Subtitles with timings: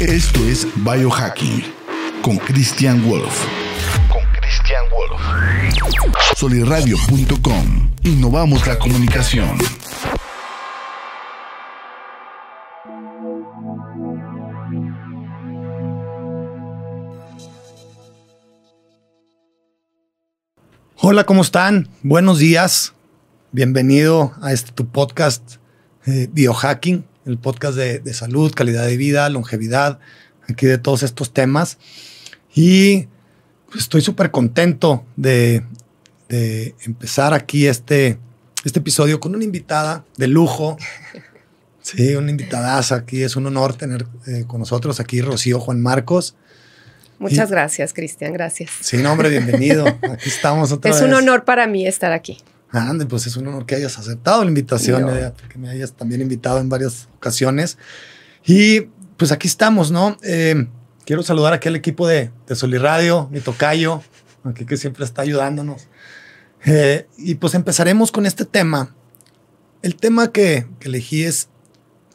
[0.00, 1.64] Esto es Biohacking
[2.22, 3.44] con Christian Wolf.
[4.08, 5.20] Con Christian Wolf.
[6.36, 7.90] Soliradio.com.
[8.04, 9.58] Innovamos la comunicación.
[20.94, 21.88] Hola, ¿cómo están?
[22.04, 22.94] Buenos días.
[23.50, 25.56] Bienvenido a este tu podcast
[26.06, 29.98] eh, Biohacking, el podcast de, salud, calidad de vida, longevidad,
[30.48, 31.78] aquí de todos estos temas.
[32.54, 33.06] Y
[33.66, 35.64] pues, estoy súper contento de,
[36.28, 38.18] empezar aquí este,
[38.64, 40.76] este episodio con una invitada de lujo.
[41.80, 43.22] Sí, una invitadaza aquí.
[43.22, 46.36] Es un honor tener eh, con nosotros aquí Rocío Juan Marcos.
[47.18, 48.70] Muchas gracias, Cristian, gracias.
[48.82, 49.86] Sí, no, hombre, bienvenido.
[50.02, 51.00] Aquí estamos otra vez.
[51.00, 52.38] Es un honor para mí estar aquí.
[52.70, 56.20] Ande, pues es un honor que hayas aceptado la invitación, eh, que me hayas también
[56.20, 57.78] invitado en varias ocasiones.
[58.46, 58.82] Y
[59.16, 60.18] pues aquí estamos, ¿no?
[60.22, 60.68] Eh,
[61.06, 64.02] quiero saludar aquí al equipo de, de Soliradio, mi tocayo,
[64.44, 65.88] aquí que siempre está ayudándonos.
[66.64, 68.94] Eh, y pues empezaremos con este tema.
[69.82, 71.48] El tema que, que elegí es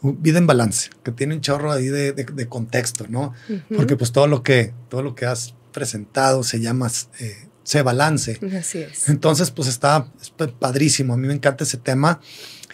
[0.02, 3.34] vida en balance, que tiene un chorro ahí de, de, contexto, ¿no?
[3.74, 8.40] Porque pues todo lo que, todo lo que has presentado se llama eh, se balance.
[8.58, 9.10] Así es.
[9.10, 10.08] Entonces, pues está
[10.60, 11.14] padrísimo.
[11.14, 12.20] A mí me encanta ese tema.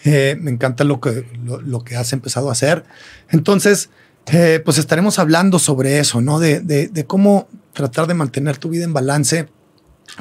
[0.04, 2.84] Eh, me encanta lo que, lo, que has empezado a hacer.
[3.28, 3.90] Entonces,
[4.26, 6.38] eh, pues estaremos hablando sobre eso, ¿no?
[6.38, 9.48] De, de, de, cómo tratar de mantener tu vida en balance,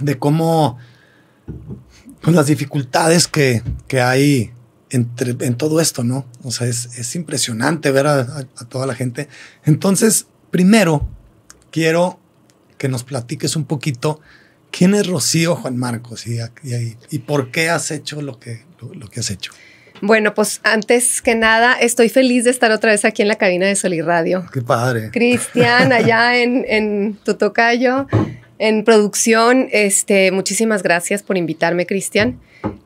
[0.01, 0.77] de cómo
[2.21, 4.51] pues, las dificultades que, que hay
[4.91, 6.25] en todo esto, ¿no?
[6.43, 9.27] O sea, es, impresionante ver a, toda la gente.
[9.63, 11.07] Entonces, primero,
[11.71, 12.19] quiero
[12.77, 14.19] que nos platiques un poquito
[14.71, 16.39] quién es Rocío Juan Marcos y,
[17.09, 19.51] y, por qué has hecho lo que, lo, que has hecho.
[20.01, 23.67] Bueno, pues antes que nada, estoy feliz de estar otra vez aquí en la cabina
[23.67, 24.45] de Soliradio.
[24.53, 25.09] Qué padre.
[25.11, 28.07] Cristian, allá en, en Tutocayo,
[28.57, 32.39] en producción, este, muchísimas gracias por invitarme, Cristian.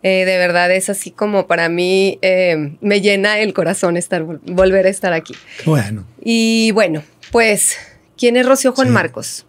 [0.03, 4.85] Eh, de verdad es así como para mí eh, me llena el corazón estar, volver
[4.85, 5.33] a estar aquí.
[5.65, 6.05] Bueno.
[6.21, 7.77] Y bueno, pues,
[8.17, 9.45] ¿quién es Rocío Juan Marcos?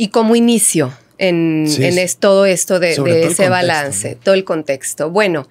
[0.00, 1.66] Y cómo inicio en,
[2.20, 2.92] todo esto de,
[3.26, 5.10] ese balance, todo el contexto.
[5.10, 5.46] Bueno,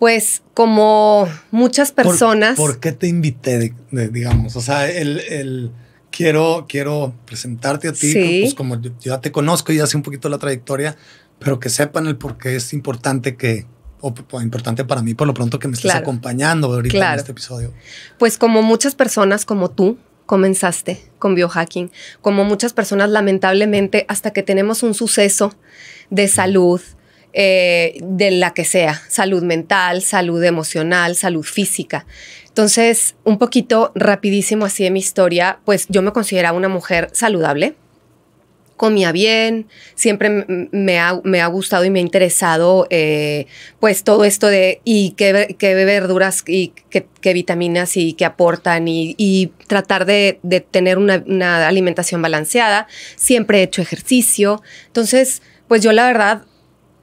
[0.00, 2.56] pues como muchas personas...
[2.56, 4.56] ¿Por, qué te invité, digamos?
[4.56, 5.70] O sea, el,
[6.10, 10.02] quiero, quiero presentarte a ti, pues como yo ya te conozco y ya sé un
[10.02, 10.96] poquito la trayectoria,
[11.38, 13.66] pero que sepan el por qué es importante que,
[14.00, 14.12] o,
[14.42, 17.72] importante para mí por lo pronto que me estés acompañando ahorita en este episodio.
[18.18, 21.90] Pues como muchas personas como tú comenzaste con biohacking,
[22.20, 25.54] como muchas personas lamentablemente hasta que tenemos un suceso
[26.10, 26.80] de salud,
[27.32, 32.06] eh, de la que sea, salud mental, salud emocional, salud física.
[32.46, 37.74] Entonces, un poquito rapidísimo así de mi historia, pues yo me consideraba una mujer saludable,
[38.76, 43.46] comía bien, siempre me ha, me ha, gustado y me ha interesado eh,
[43.78, 49.52] pues todo esto de y qué, qué verduras y qué, vitaminas y qué aportan y,
[49.68, 50.40] tratar de,
[50.70, 52.86] tener una, alimentación balanceada.
[53.16, 54.62] Siempre he hecho ejercicio.
[54.86, 56.42] Entonces, pues yo la verdad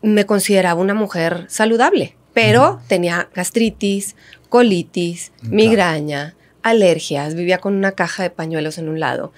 [0.02, 4.16] me consideraba una mujer saludable, pero tenía gastritis,
[4.50, 9.32] colitis, migraña, alergias, vivía con una caja de pañuelos en un lado.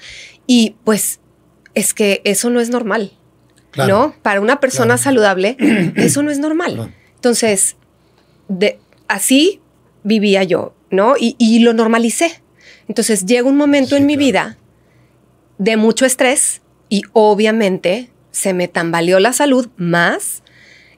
[0.47, 1.19] Y pues
[1.75, 3.13] es que eso no es normal,
[3.75, 4.15] ¿no?
[4.21, 5.57] Para una persona saludable,
[5.95, 6.93] eso no es normal.
[7.15, 7.75] Entonces,
[8.47, 9.61] de, así
[10.03, 11.15] vivía yo, ¿no?
[11.17, 12.41] Y, lo normalicé.
[12.87, 14.57] Entonces, llega un momento en mi vida
[15.57, 20.43] de mucho estrés y obviamente se me tambaleó la salud más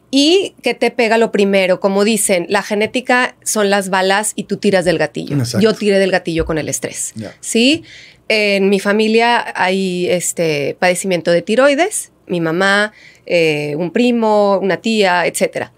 [0.10, 4.58] y que te pega lo primero, como dicen, la genética son las balas y tú
[4.58, 5.38] tiras del gatillo.
[5.60, 7.84] Yo tiré del gatillo con el estrés, ¿sí?
[8.28, 12.92] En mi familia hay este padecimiento de tiroides, mi mamá,
[13.26, 15.70] eh, un primo, una tía, etc.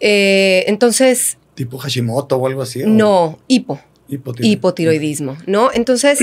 [0.00, 1.38] Eh, entonces...
[1.54, 2.82] ¿Tipo Hashimoto o algo así?
[2.84, 3.80] No, hipo.
[4.08, 5.70] Hipotiroidismo, ¿no?
[5.72, 6.20] Entonces,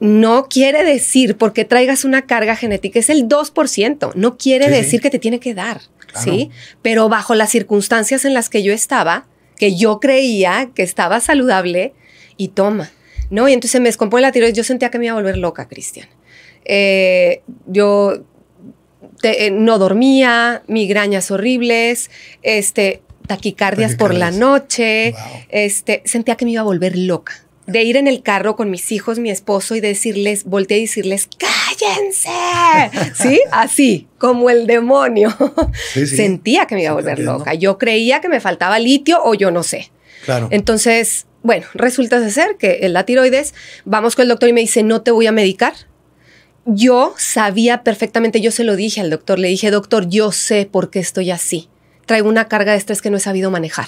[0.00, 5.10] no quiere decir porque traigas una carga genética, es el 2%, no quiere decir que
[5.10, 5.80] te tiene que dar,
[6.14, 6.50] ¿sí?
[6.82, 9.26] Pero bajo las circunstancias en las que yo estaba,
[9.56, 11.94] que yo creía que estaba saludable,
[12.36, 12.90] y toma,
[13.30, 13.48] ¿no?
[13.48, 14.56] Y entonces me descompone la tiroides.
[14.56, 16.08] Yo sentía que me iba a volver loca, Cristian.
[16.64, 18.22] Eh, yo
[19.22, 22.10] eh, no dormía, migrañas horribles,
[22.42, 25.14] este, taquicardias, por la noche,
[25.48, 27.44] este, sentía que me iba a volver loca.
[27.66, 31.28] De ir en el carro con mis hijos, mi esposo y decirles, volteé y decirles,
[31.36, 32.30] cállense,
[33.22, 33.40] ¿sí?
[33.50, 35.36] Así, como el demonio.
[35.92, 37.52] Sentía que me iba a volver loca.
[37.54, 39.90] Yo creía que me faltaba litio o yo no sé.
[40.24, 40.48] Claro.
[40.50, 43.54] Entonces, bueno, resulta de ser que la tiroides,
[43.86, 45.72] vamos con el doctor y me dice, no te voy a medicar.
[46.66, 50.90] Yo sabía perfectamente, yo se lo dije al doctor, le dije, doctor, yo sé por
[50.90, 51.70] qué estoy así.
[52.04, 53.86] Traigo una carga de estrés que no he sabido manejar.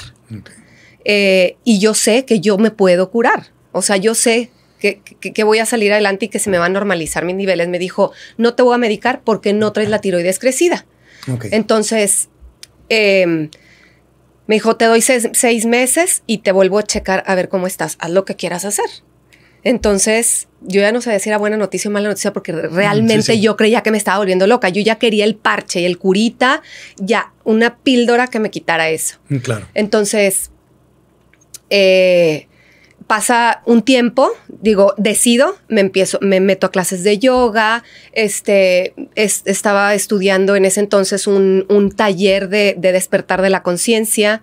[1.05, 3.49] Eh, y yo sé que yo me puedo curar.
[3.73, 6.71] O sea, yo sé que, que, voy a salir adelante y que se me van
[6.71, 7.69] a normalizar mis niveles.
[7.69, 10.87] Me dijo, no te voy a medicar porque no traes la tiroides crecida.
[11.51, 12.31] Entonces,
[12.89, 13.51] em,
[14.51, 17.95] me dijo, te doy seis, meses y te vuelvo a checar a ver cómo estás.
[18.01, 18.87] Haz lo que quieras hacer.
[19.63, 23.57] Entonces, yo ya no sabía si era buena noticia o mala noticia porque realmente yo
[23.57, 24.69] creía que me estaba volviendo loca.
[24.69, 26.63] Yo ya quería el parche y el curita,
[26.97, 29.19] ya una píldora que me quitara eso.
[29.29, 29.69] Mm, claro.
[29.75, 30.51] Entonces,
[31.69, 32.49] eh,
[33.11, 34.31] pasa un tiempo,
[34.61, 40.79] digo, decido, me empiezo, me meto a clases de yoga, este, estaba estudiando en ese
[40.79, 44.43] entonces un, taller de, despertar de la conciencia,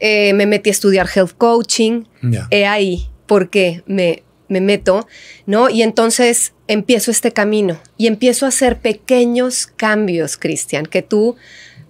[0.00, 2.04] eh, me metí a estudiar health coaching,
[2.50, 5.06] he ahí porque me, me meto,
[5.44, 5.68] ¿no?
[5.68, 11.36] Y entonces empiezo este camino y empiezo a hacer pequeños cambios, Cristian, que tú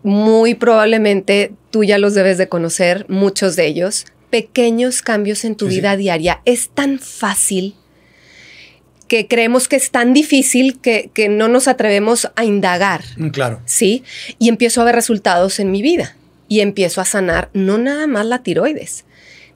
[0.02, 4.06] muy probablemente tú ya los debes de conocer, muchos de ellos,
[4.36, 6.42] pequeños cambios en tu vida diaria.
[6.44, 7.74] Es tan fácil
[9.08, 13.02] que creemos que es tan difícil que, no nos atrevemos a indagar.
[13.16, 13.62] Mm, claro.
[13.64, 14.04] Sí.
[14.38, 16.16] Y empiezo a ver resultados en mi vida
[16.48, 19.06] y empiezo a sanar no nada más la tiroides.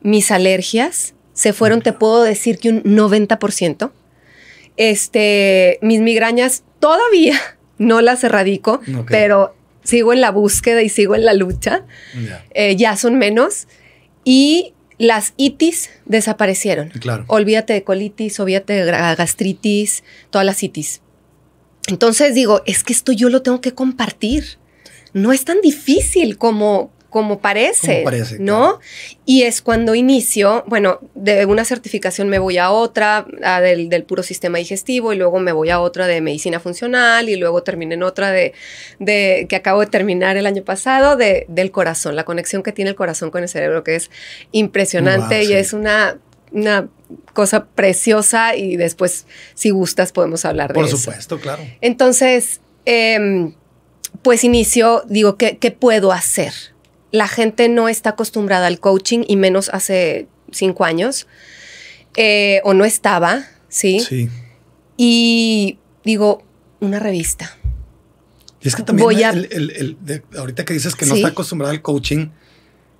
[0.00, 3.91] Mis alergias se fueron, te puedo decir que un 90%.
[4.79, 7.38] Este, mis migrañas todavía
[7.77, 9.55] no las erradico, pero
[9.85, 11.85] sigo en la búsqueda y sigo en la lucha.
[12.55, 13.67] Eh, ya son menos
[14.25, 16.90] y las itis desaparecieron.
[16.90, 17.25] Claro.
[17.28, 21.00] Olvídate de colitis, olvídate de gastritis, todas las itis.
[21.87, 24.58] Entonces digo, es que esto yo lo tengo que compartir.
[25.12, 28.04] No es tan difícil como, como parece,
[28.38, 28.78] ¿no?
[29.26, 33.26] Y es cuando inicio, bueno, de una certificación me voy a otra,
[33.60, 37.64] del, puro sistema digestivo, y luego me voy a otra de medicina funcional, y luego
[37.64, 38.54] terminé en otra de,
[39.00, 42.90] de que acabo de terminar el año pasado, de, del corazón, la conexión que tiene
[42.90, 44.10] el corazón con el cerebro, que es
[44.52, 46.16] impresionante y es una,
[46.52, 46.88] una
[47.32, 50.90] cosa preciosa, y después, si gustas, podemos hablar de eso.
[50.90, 51.64] Por supuesto, claro.
[51.80, 53.54] Entonces, em,
[54.22, 56.52] pues inicio, digo, ¿qué, ¿qué puedo hacer?
[57.12, 61.26] La gente no está acostumbrada al coaching y menos hace cinco años,
[62.16, 64.00] eh, o no estaba, ¿sí?
[64.00, 64.28] Sí.
[64.96, 66.42] Y digo,
[66.80, 67.56] una revista.
[68.60, 69.32] Y es que también Voy a...
[70.38, 72.28] ahorita que dices que no está acostumbrada al coaching,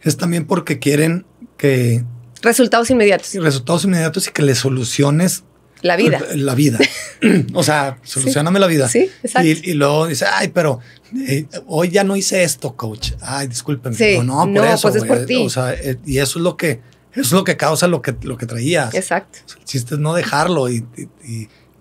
[0.02, 1.26] es también porque quieren
[1.56, 2.04] que...
[2.42, 3.34] Resultados inmediatos.
[3.34, 5.44] Resultados inmediatos y que le soluciones
[5.82, 6.21] la vida.
[6.35, 6.79] La vida.
[7.55, 8.88] o sea, solucioname la vida.
[8.88, 9.49] Sí, exacto.
[9.49, 10.81] Y, luego dice, ay, pero
[11.27, 13.12] eh, hoy ya no hice esto, coach.
[13.21, 13.97] Ay, discúlpeme.
[13.97, 14.19] Sí.
[14.23, 14.88] No, por eso.
[14.88, 15.44] Pues es por ti.
[15.44, 16.81] O sea, eh, y eso es lo que,
[17.12, 18.94] eso es lo que causa lo que, lo que traías.
[18.94, 19.38] Exacto.
[19.59, 20.87] el chiste es no dejarlo y,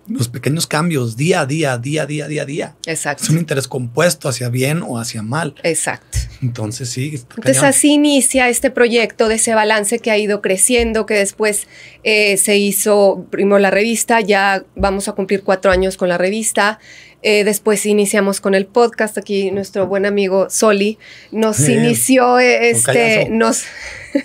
[0.10, 2.76] los pequeños cambios día a día, día a día, día a día.
[2.86, 3.24] Exacto.
[3.24, 5.56] Es un interés compuesto hacia bien o hacia mal.
[5.64, 6.18] Exacto.
[6.42, 7.22] Entonces sí.
[7.38, 11.68] Entonces así inicia este proyecto de ese balance que ha ido creciendo, que después
[12.04, 16.80] eh, se hizo primero la revista, ya vamos a cumplir cuatro años con la revista.
[17.22, 19.18] Eh, después iniciamos con el podcast.
[19.18, 20.98] Aquí nuestro buen amigo Soli
[21.32, 23.66] nos inició, eh, este, nos,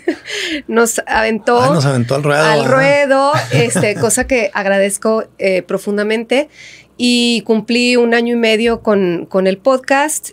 [0.69, 2.45] nos aventó, ah, nos aventó al ruedo.
[2.45, 6.49] Al ruedo, este, cosa que agradezco eh, profundamente.
[6.97, 10.31] Y cumplí un año y medio con, con el podcast.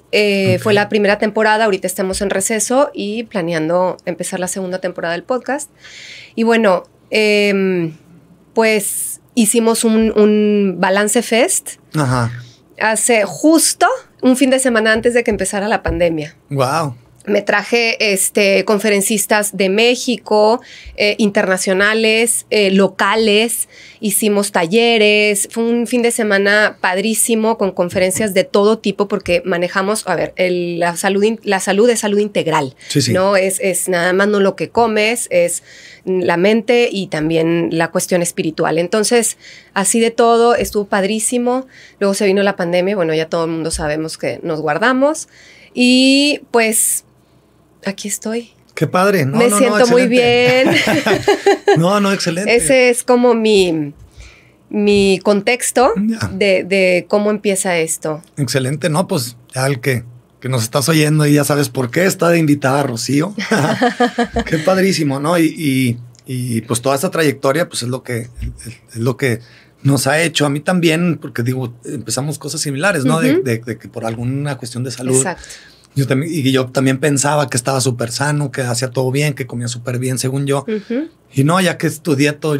[0.59, 5.23] Fue la primera temporada, ahorita estamos en receso y planeando empezar la segunda temporada del
[5.23, 5.71] podcast.
[6.35, 7.97] Y bueno, em,
[8.53, 11.79] pues hicimos un, un balance fest.
[11.95, 12.31] Ajá
[12.81, 13.87] hace justo
[14.21, 16.35] un fin de semana antes de que empezara la pandemia.
[16.49, 16.95] Wow.
[17.25, 20.61] Me traje este, conferencistas de México,
[20.95, 28.43] eh, internacionales, eh, locales, hicimos talleres, fue un fin de semana padrísimo con conferencias de
[28.43, 33.13] todo tipo porque manejamos, a ver, la, salud, la salud es salud integral, sí, sí.
[33.13, 33.35] ¿no?
[33.35, 35.61] Es, es nada más no lo que comes, es
[36.05, 38.79] la mente y también la cuestión espiritual.
[38.79, 39.37] Entonces,
[39.73, 41.67] así de todo, estuvo padrísimo.
[41.99, 45.27] Luego se vino la pandemia, bueno, ya todo el mundo sabemos que nos guardamos
[45.73, 47.05] y pues
[47.85, 48.51] aquí estoy.
[48.75, 49.37] Qué padre, ¿no?
[49.37, 50.69] Me siento muy bien.
[51.77, 52.55] no, no, excelente.
[52.55, 53.93] Ese es como mi,
[54.69, 55.93] mi contexto
[56.31, 58.23] de, cómo empieza esto.
[58.37, 59.07] Excelente, ¿no?
[59.07, 60.03] Pues ya el que,
[60.39, 63.35] que nos estás oyendo y ya sabes por qué está de invitada Rocío.
[64.45, 65.37] Qué padrísimo, ¿no?
[65.37, 68.29] Y, y, pues toda esta trayectoria, pues es lo que,
[68.89, 69.41] es lo que
[69.83, 73.19] nos ha hecho a mí también, porque digo, empezamos cosas similares, ¿no?
[73.19, 75.17] de, que por alguna cuestión de salud.
[75.17, 79.33] Exacto Yo también, y yo también pensaba que estaba súper sano, que hacía todo bien,
[79.33, 80.65] que comía súper bien, según yo.
[81.33, 82.57] Y no, ya que estudié todo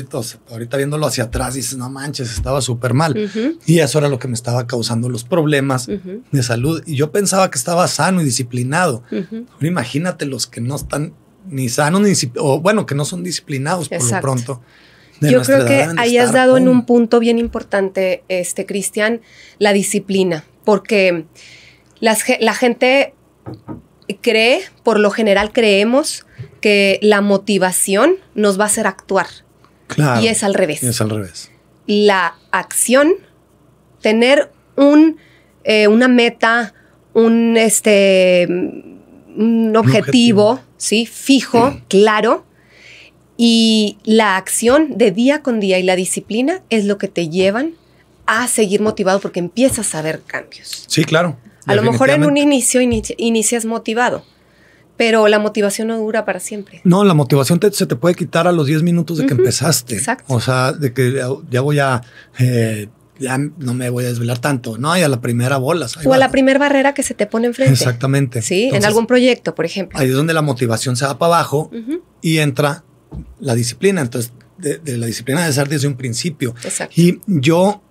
[0.49, 3.29] ahorita, viéndolo hacia atrás, dices, no manches, estaba súper mal.
[3.65, 6.83] Y eso era lo que me estaba causando los problemas de salud.
[6.85, 9.03] Y yo pensaba que estaba sano y disciplinado.
[9.11, 11.13] Ahora imagínate los que no están
[11.49, 14.61] ni sanos, ni o bueno, que no son disciplinados por lo pronto.
[15.19, 19.21] de Yo creo que estar, dado en un punto bien importante, este Cristian,
[19.57, 21.25] la disciplina, porque
[21.99, 23.15] las la gente
[24.21, 26.25] cree, por lo general creemos
[26.59, 29.27] que la motivación nos va a hacer actuar
[29.87, 30.21] Claro.
[30.21, 30.83] y es al revés.
[30.83, 31.51] Es al revés.
[31.87, 33.13] La acción,
[34.01, 35.17] tener un,
[35.63, 36.73] eh, una meta,
[37.13, 40.59] un, este, un objetivo, objetivo.
[40.77, 41.05] ¿sí?
[41.05, 42.45] fijo, claro,
[43.37, 47.73] y la acción de día con día y la disciplina es lo que te llevan
[48.27, 50.85] a seguir motivado porque empiezas a ver cambios.
[50.87, 51.37] Sí, claro.
[51.65, 54.23] A lo mejor en un inicio inici- inicias motivado,
[54.97, 56.81] pero la motivación no dura para siempre.
[56.83, 59.95] No, la motivación te- se te puede quitar a los 10 minutos de que empezaste.
[59.95, 60.33] exacto.
[60.33, 62.01] O sea, de que ya, ya voy a,
[62.39, 62.87] eh,
[63.19, 64.77] ya no me voy a desvelar tanto.
[64.79, 65.97] No, y a la primera bolas.
[65.97, 67.73] ahí O a la primera barrera que se te pone enfrente.
[67.73, 68.41] Exactamente.
[68.41, 69.99] Sí, en Entonces, algún proyecto, por ejemplo.
[69.99, 71.69] Ahí es donde la motivación se va para abajo
[72.21, 72.83] y entra
[73.39, 74.01] la disciplina.
[74.01, 76.55] Entonces, de, de la disciplina de ser desde un principio.
[76.63, 76.93] Exacto.
[76.99, 77.81] Y yo,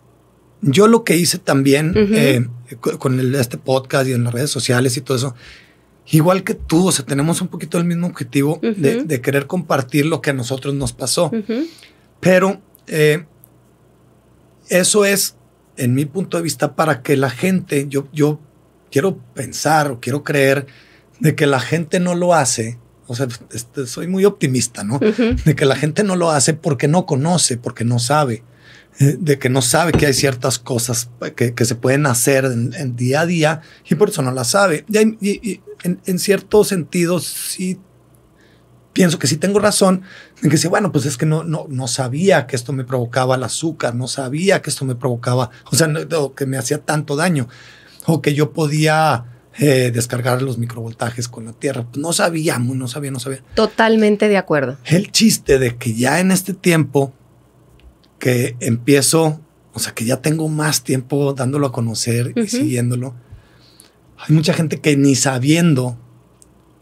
[0.62, 2.46] yo lo que hice también eh,
[2.80, 5.34] co- con el- este podcast y en las redes sociales y todo eso,
[6.10, 10.20] igual que tú, o sea, tenemos un poquito el mismo objetivo de, querer compartir lo
[10.20, 11.30] que a nosotros nos pasó.
[12.20, 13.24] Pero eh,
[14.68, 15.36] eso es,
[15.76, 18.40] en mi punto de vista, para que la gente, yo, yo
[18.90, 20.66] quiero pensar o quiero creer
[21.20, 22.78] de que la gente no lo hace.
[23.06, 24.98] O sea, este, soy muy optimista, ¿no?
[25.44, 28.42] de que la gente no lo hace porque no conoce, porque no sabe,
[28.98, 32.96] de que no sabe que hay ciertas cosas que, que se pueden hacer en, en
[32.96, 34.84] día a día y por eso no las sabe.
[34.88, 37.78] Y, hay- y- y en, en cierto sentido sí
[38.92, 40.02] pienso que sí tengo razón
[40.42, 43.36] en que sí, bueno, pues es que no, no, no sabía que esto me provocaba
[43.36, 46.78] el azúcar, no sabía que esto me provocaba, o sea, no- o que me hacía
[46.78, 47.48] tanto daño,
[48.06, 49.24] o que yo podía
[49.58, 51.84] eh, descargar los microvoltajes con la tierra.
[51.84, 53.42] Pues no sabía, muy- no sabía, no sabía.
[53.54, 54.76] Totalmente de acuerdo.
[54.84, 57.12] El chiste de que ya en este tiempo
[58.20, 59.40] que empiezo,
[59.72, 62.48] o sea, que ya tengo más tiempo dándolo a conocer y Ujú.
[62.48, 63.16] siguiéndolo,
[64.18, 65.98] hay mucha gente que ni sabiendo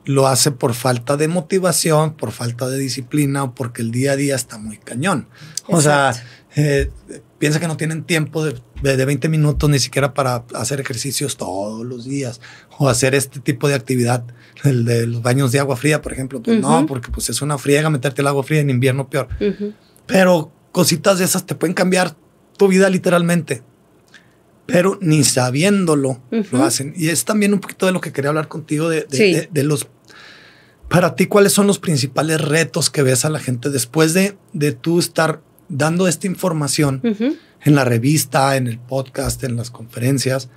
[0.05, 4.17] lo hace por falta de motivación, por falta de disciplina o porque el día a
[4.17, 5.29] día está muy cañón.
[5.69, 6.13] O sea,
[6.57, 6.91] eh,
[7.39, 11.37] piensa que no tienen tiempo de, de- de 20 minutos ni siquiera para hacer ejercicios
[11.37, 12.41] todos los días
[12.79, 14.25] o hacer este tipo de actividad,
[14.65, 16.41] el de los baños de agua fría, por ejemplo.
[16.43, 16.87] Pues no, Ujú.
[16.87, 19.29] porque pues es una friega meterte el agua fría en invierno peor.
[19.41, 19.75] Ujú.
[20.07, 22.15] Pero cositas de esas te pueden cambiar
[22.57, 23.65] tu vida literalmente.
[24.65, 26.21] Pero ni sabiéndolo
[26.53, 26.93] lo hacen.
[26.97, 29.33] Y es también un poquito de lo que quería hablar contigo de, de- Sí.
[29.33, 29.89] de- de los...
[30.89, 34.71] Para ti, ¿cuáles son los principales retos que ves a la gente después de, de
[34.71, 37.01] tú estar dando esta información
[37.65, 40.49] en la revista, en el podcast, en las conferencias?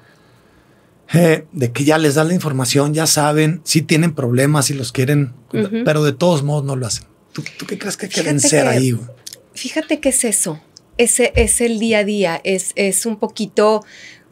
[1.13, 4.91] eh, de que ya les dan la información, ya saben, si tienen problemas, si los
[4.93, 5.83] quieren, Ujú.
[5.83, 7.03] pero de todos modos no lo hacen.
[7.33, 8.91] ¿Tú, tú qué crees que hay que Fíjate vencer que- ahí?
[8.91, 9.07] güey?
[9.53, 10.59] Fíjate que es eso.
[10.97, 12.41] Ese es el día a día.
[12.43, 13.83] Es, es un poquito,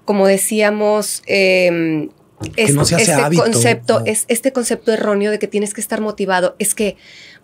[0.06, 2.10] como decíamos, eh,
[2.56, 5.82] es- no se hace este hábito, concepto, es este concepto erróneo de que tienes que
[5.82, 6.56] estar motivado.
[6.60, 6.96] Es que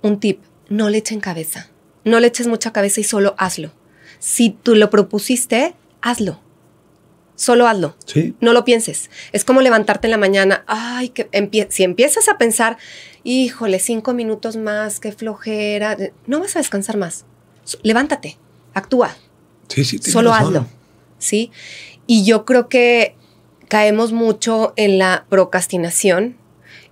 [0.01, 1.69] un tip, no le echen cabeza.
[2.03, 3.71] No le eches mucha cabeza y solo hazlo.
[4.19, 6.39] Si tú lo propusiste, hazlo.
[7.35, 7.97] Solo hazlo.
[8.05, 8.33] Sí.
[8.39, 9.09] No lo pienses.
[9.33, 10.63] Es como levantarte en la mañana.
[10.67, 12.77] Ay, que empie- si empiezas a pensar,
[13.23, 17.25] híjole, cinco minutos más, qué flojera, no vas a descansar más.
[17.83, 18.37] Levántate,
[18.73, 19.15] actúa,
[19.67, 19.97] Sí, sí.
[19.99, 20.47] solo razón.
[20.57, 20.67] hazlo.
[21.17, 21.51] ¿Sí?
[22.07, 23.15] Y yo creo que
[23.67, 26.37] caemos mucho en la procrastinación,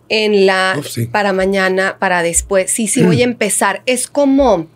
[0.10, 1.06] en la Uf, sí.
[1.06, 2.72] para mañana, para después.
[2.72, 3.82] Sí, sí, voy a empezar.
[3.86, 4.68] Es como.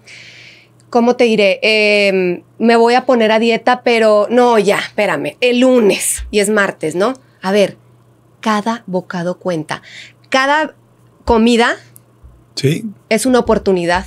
[0.89, 1.60] ¿Cómo te diré?
[1.63, 6.50] Em, me voy a poner a dieta, pero no, ya, espérame, el lunes y es
[6.50, 7.13] martes, ¿no?
[7.42, 7.75] A ver,
[8.39, 9.82] cada bocado cuenta.
[10.30, 10.75] Cada
[11.25, 11.75] comida
[12.56, 12.86] Sí.
[13.10, 14.06] es una oportunidad.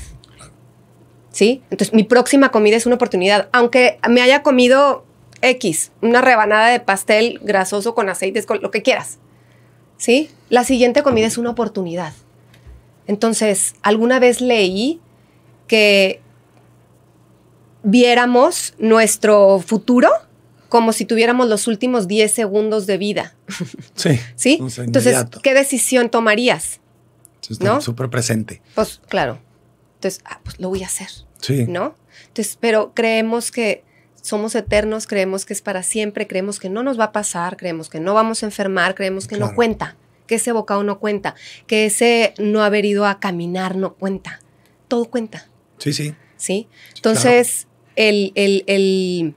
[1.32, 1.62] ¿Sí?
[1.70, 3.49] Entonces, mi próxima comida es una oportunidad.
[3.52, 5.04] Aunque me haya comido
[5.42, 9.18] X, una rebanada de pastel grasoso con aceites, con lo que quieras.
[9.96, 10.30] ¿Sí?
[10.49, 12.12] La siguiente comida es una oportunidad.
[13.06, 15.00] Entonces, alguna vez leí
[15.66, 16.20] que
[17.82, 20.10] viéramos nuestro futuro
[20.68, 23.34] como si tuviéramos los últimos 10 segundos de vida.
[23.94, 24.20] Sí.
[24.37, 24.62] ¿Sí?
[24.78, 25.26] Entonces.
[25.42, 26.80] ¿qué decisión tomarías?
[27.49, 27.80] Está ¿no?
[27.80, 28.62] Súper presente.
[28.76, 29.38] Pues claro.
[30.00, 31.09] Entonces, ah, pues lo voy a hacer.
[31.42, 31.66] Sí.
[31.69, 31.95] ¿no?
[32.28, 33.85] Entonces, pero creemos que
[34.23, 37.88] somos eternos, creemos que es para siempre, creemos que no nos va a pasar, creemos
[37.90, 41.35] que no vamos a enfermar, creemos que no cuenta, que ese bocado no cuenta,
[41.66, 44.40] que ese no haber ido a caminar no cuenta.
[44.88, 45.49] Todo cuenta.
[45.78, 46.14] Sí, sí.
[46.37, 46.69] ¿Sí?
[46.97, 47.66] Entonces,
[47.97, 49.35] el, el, el,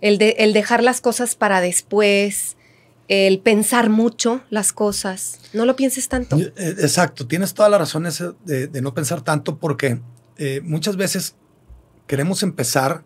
[0.00, 2.56] el, de- el dejar las cosas para después,
[3.10, 6.38] el pensar mucho las cosas, no lo pienses tanto.
[6.38, 10.00] Eh, Exacto, tienes toda la razón ese de, de no pensar tanto porque
[10.38, 11.34] eh, muchas veces
[12.06, 13.02] queremos empezar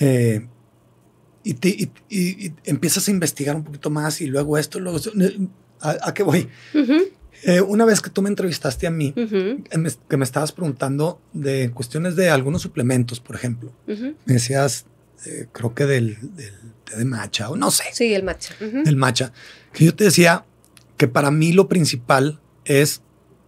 [0.00, 0.48] eh,
[1.44, 4.98] y, te- y- y- y empiezas a investigar un poquito más y luego esto, luego
[4.98, 5.12] esto.
[5.80, 6.48] ¿A, a qué voy?
[7.44, 9.12] Eh, una vez que tú me entrevistaste a mí,
[10.08, 13.72] que me estabas preguntando de cuestiones de algunos suplementos, por ejemplo,
[14.26, 14.86] me decías,
[15.26, 18.54] eh, creo que del, del té de matcha o no sé, Sí, el matcha.
[18.60, 18.82] ujú.
[18.84, 19.32] del matcha,
[19.72, 20.44] que yo te decía
[20.96, 23.02] que para mí lo principal es,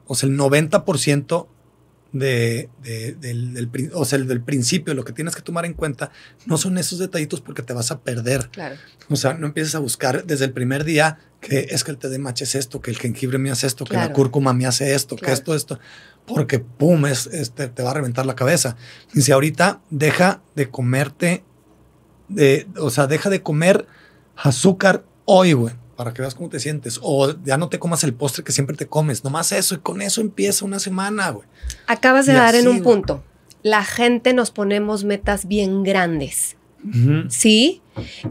[0.07, 1.49] o sea, el 90%
[2.13, 5.73] de, de- del, del o sea, el del principio, lo que tienes que tomar en
[5.75, 6.11] cuenta,
[6.47, 8.51] no son esos detallitos porque te vas a perder.
[8.53, 8.77] Claro.
[9.09, 12.09] O sea, no empieces a buscar desde el primer día que es que el té
[12.09, 14.95] de matcha es esto, que el jengibre me hace esto, que la cúrcuma me hace
[14.95, 15.79] esto, que esto, esto,
[16.27, 18.77] porque pum, es, este, te va a reventar la cabeza.
[19.13, 21.45] Dice, ahorita deja de comerte,
[22.29, 23.87] de, o sea, deja de comer
[24.37, 26.99] azúcar hoy, güey, para que veas cómo te sientes.
[27.03, 30.03] O ya no te comas el postre que siempre te comes, nomás eso, y con
[30.03, 31.47] eso empieza una semana, güey.
[31.87, 32.83] Acabas de Y dar en un güey.
[32.97, 33.23] punto.
[33.63, 36.57] La gente nos ponemos metas bien grandes.
[37.31, 37.81] ¿sí?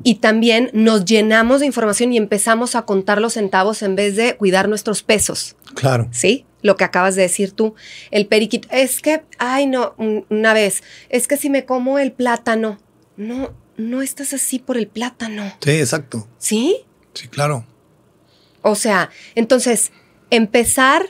[0.04, 4.36] Y también nos llenamos de información y empezamos a contar los centavos en vez de
[4.38, 6.08] cuidar nuestros pesos, Claro.
[6.12, 6.46] ¿sí?
[6.62, 7.74] Lo que acabas de decir tú,
[8.12, 12.12] el periquito, es que, ay no, un- una vez, es que si me como el
[12.12, 12.78] plátano,
[13.18, 16.28] no, no estás así por el plátano, Sí, exacto.
[16.38, 16.78] ¿sí?
[17.14, 17.66] Sí, claro.
[18.62, 19.92] O sea, entonces,
[20.30, 21.08] empezar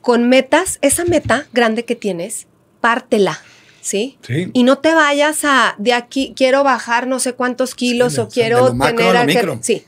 [0.00, 2.46] con metas, esa meta grande que tienes,
[2.80, 3.40] pártela,
[3.80, 4.18] ¿sí?
[4.26, 4.50] Sí.
[4.52, 8.24] Y no te vayas a de aquí, quiero bajar no sé cuántos kilos Sí, o
[8.26, 9.16] o sea, de quiero macro tener.
[9.16, 9.58] a lo aquel- micro.
[9.62, 9.84] Sí.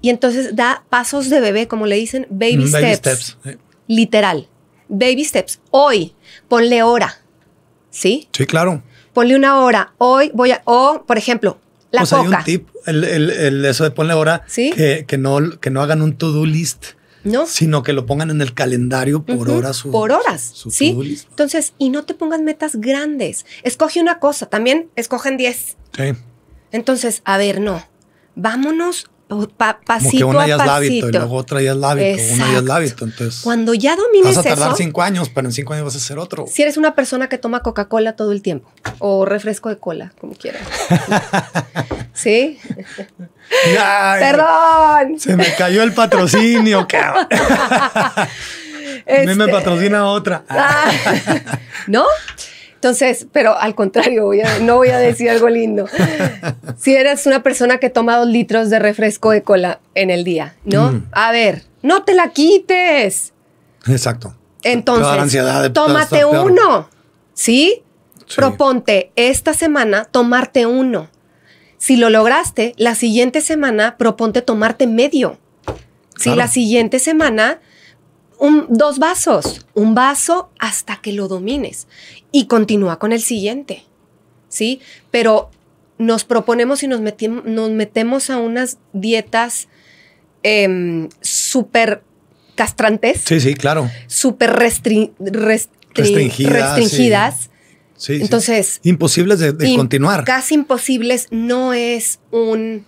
[0.00, 3.50] Y entonces da pasos de bebé, como le dicen, baby, Mm, steps, sí.
[3.86, 4.48] Literal.
[4.88, 5.60] Baby steps.
[5.70, 6.14] Hoy,
[6.48, 7.18] ponle hora.
[7.90, 8.28] ¿Sí?
[8.32, 8.82] Sí, claro.
[9.18, 9.94] Ponle una hora.
[9.98, 10.62] Hoy voy a.
[10.64, 11.58] O, por ejemplo,
[11.90, 12.38] la o sea, hay coca.
[12.38, 14.70] un tip, el, el- el- eso de ponle ahora, Sí.
[14.70, 16.84] que, que, no, que no hagan un to-do list,
[17.24, 17.44] ¿No?
[17.44, 19.74] sino que lo pongan en el calendario por horas.
[19.78, 20.92] Su, por horas, Su ¿sí?
[20.94, 21.26] list.
[21.30, 23.44] Entonces, y no te pongas metas grandes.
[23.64, 24.46] Escoge una cosa.
[24.46, 25.76] También escogen 10.
[25.96, 26.02] Sí.
[26.70, 27.82] Entonces, a ver, no.
[28.36, 29.10] Vámonos
[29.56, 31.84] pa- Como pasito que una ya es el hábito y luego otra ya es el
[31.84, 33.04] hábito, una ya es el hábito.
[33.04, 35.94] Entonces, Cuando ya domines vas a tardar eso, cinco años, pero en cinco años vas
[35.94, 36.46] a hacer otro.
[36.50, 40.34] si eres una persona que toma Coca-Cola todo el tiempo o refresco de cola, como
[40.34, 40.62] quieras.
[42.14, 42.58] ¿Sí?
[43.80, 45.18] Ay, Perdón.
[45.20, 47.26] Se me cayó el patrocinio, cabrón.
[49.06, 50.44] A mí me Este- patrocina otra.
[50.48, 50.90] Ah,
[51.86, 52.04] ¿No?
[52.78, 55.86] Entonces, pero al contrario, voy a- no voy a decir algo lindo.
[56.78, 60.54] Si eres una persona que toma dos litros de refresco de cola en el día,
[60.64, 60.92] ¿no?
[60.92, 61.06] Mm.
[61.10, 63.32] A ver, no te la quites.
[63.88, 64.36] Exacto.
[64.62, 66.88] Entonces, de- tómate uno,
[67.34, 67.82] ¿sí?
[68.26, 68.34] Sí.
[68.36, 71.08] Proponte esta semana tomarte uno.
[71.78, 75.38] Si lo lograste, la siguiente semana proponte tomarte medio.
[76.16, 76.36] Si Claro.
[76.38, 77.60] la siguiente semana,
[78.38, 81.86] un, dos vasos, un vaso hasta que lo domines
[82.32, 83.84] y continúa con el siguiente,
[84.48, 84.80] ¿sí?
[85.10, 85.50] Pero
[85.98, 89.68] nos proponemos y nos, metim- nos metemos a unas dietas
[90.42, 92.02] em, súper
[92.54, 93.90] castrantes Sí, sí, claro.
[94.06, 97.50] súper restri- restri- Restringidas, restringidas.
[97.96, 98.22] Sí, sí.
[98.22, 100.22] Entonces, imposibles de, de im- continuar.
[100.24, 102.84] Casi imposibles no es un.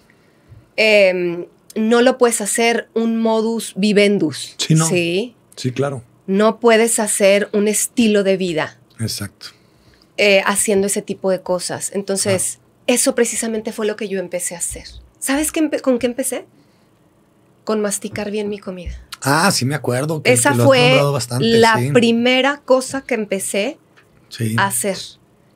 [0.76, 4.54] em, no lo puedes hacer un modus vivendus.
[4.58, 4.86] Sí, no.
[4.86, 5.34] Sí.
[5.61, 6.03] Sí, claro.
[6.27, 9.49] No puedes hacer un estilo de vida Exacto.
[10.16, 11.90] eh, haciendo ese tipo de cosas.
[11.94, 14.85] Entonces, eso precisamente fue lo que yo empecé a hacer.
[15.18, 16.46] ¿Sabes qué con qué empecé?
[17.64, 18.94] Con masticar bien mi comida.
[19.23, 20.23] Ah, sí me acuerdo.
[20.23, 21.92] que- Esa que fue bastante, la sí.
[21.92, 23.77] primera cosa que empecé
[24.31, 24.55] Sí.
[24.59, 24.96] a hacer.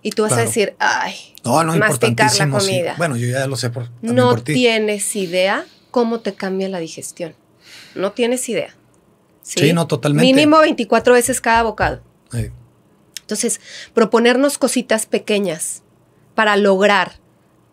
[0.02, 1.14] Y tú vas a decir, ay,
[1.44, 2.50] No, no, masticar la sí.
[2.50, 2.94] comida.
[2.98, 4.52] Bueno, yo ya lo sé por, no por ti.
[4.52, 7.34] tienes idea cómo te cambia la digestión.
[7.94, 8.74] No tienes idea.
[9.44, 10.24] Sí, Sí, no, totalmente.
[10.24, 12.00] Mínimo 24 veces cada bocado.
[13.20, 13.60] Entonces,
[13.92, 15.82] proponernos cositas pequeñas
[16.34, 17.12] para lograr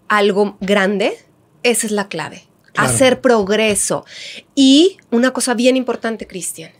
[0.07, 1.17] algo grande,
[1.63, 2.43] esa es la clave.
[2.73, 2.89] Claro.
[2.89, 4.05] Hacer progreso.
[4.53, 6.71] Y una cosa bien importante, Cristian,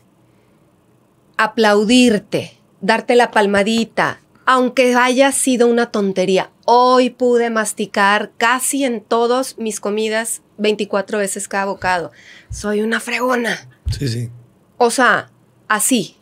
[1.36, 6.50] aplaudirte, darte la palmadita, aunque haya sido una tontería.
[6.66, 12.12] Hoy pude masticar casi en todas mis comidas 24 veces cada bocado.
[12.50, 13.68] Soy una fregona.
[13.98, 14.30] sí, sí.
[14.84, 15.30] O sea,
[15.68, 16.16] así.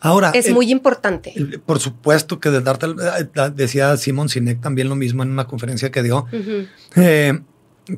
[0.00, 1.32] Ahora, Es el- muy importante.
[1.34, 5.30] el- por supuesto que de darte, el- eh, decía Simon Sinek también lo mismo en
[5.30, 6.66] una conferencia que dio, Ujú.
[6.96, 7.40] eh,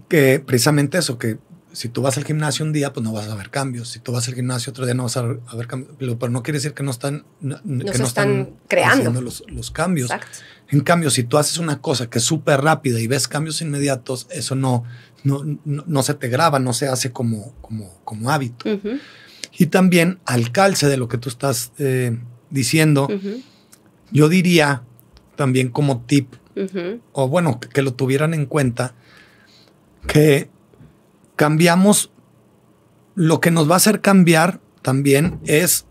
[0.09, 1.38] que precisamente eso, que
[1.73, 3.88] si tú vas al gimnasio un día, pues no vas a ver cambios.
[3.88, 5.90] Si tú vas al gimnasio otro día, no vas a ver, cambios.
[5.99, 10.11] Pero no quiere decir que no están, no, que no están, creando los, los cambios.
[10.11, 10.38] Exacto.
[10.69, 14.27] En cambio, si tú haces una cosa que es súper rápida y ves cambios inmediatos,
[14.31, 14.85] eso no,
[15.23, 18.64] no, no, se te graba, no se hace como, como, como hábito.
[19.59, 22.19] Y también al calce de lo que tú estás eh,
[22.51, 23.09] diciendo,
[24.11, 24.83] yo diría
[25.37, 26.35] también como tip,
[27.12, 28.95] o bueno, que, lo tuvieran en cuenta,
[30.07, 30.51] que
[31.37, 32.11] cambiamos,
[33.14, 35.87] lo que nos va a hacer cambiar también es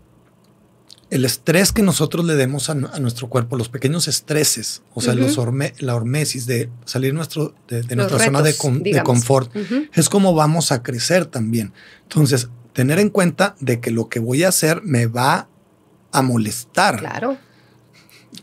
[1.10, 5.38] el estrés que nosotros le demos a, nuestro cuerpo, los pequeños estreses, o sea, los
[5.78, 8.56] la hormesis de salir nuestro, de, nuestra zona de,
[9.04, 9.54] confort,
[9.94, 11.72] es como vamos a crecer también.
[12.02, 15.48] Entonces, tener en cuenta de que lo que voy a hacer me va
[16.12, 16.98] a molestar.
[16.98, 17.38] Claro.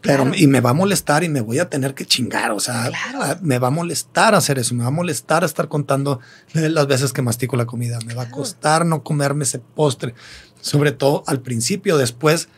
[0.01, 2.49] Pero, y me va a molestar y me voy a tener que chingar.
[2.49, 2.89] O sea,
[3.43, 4.73] me va a molestar hacer eso.
[4.73, 6.19] Me va a molestar estar contando
[6.53, 7.99] las veces que mastico la comida.
[8.07, 10.15] Me va a costar no comerme ese postre.
[10.61, 12.49] Sobre todo al principio, después,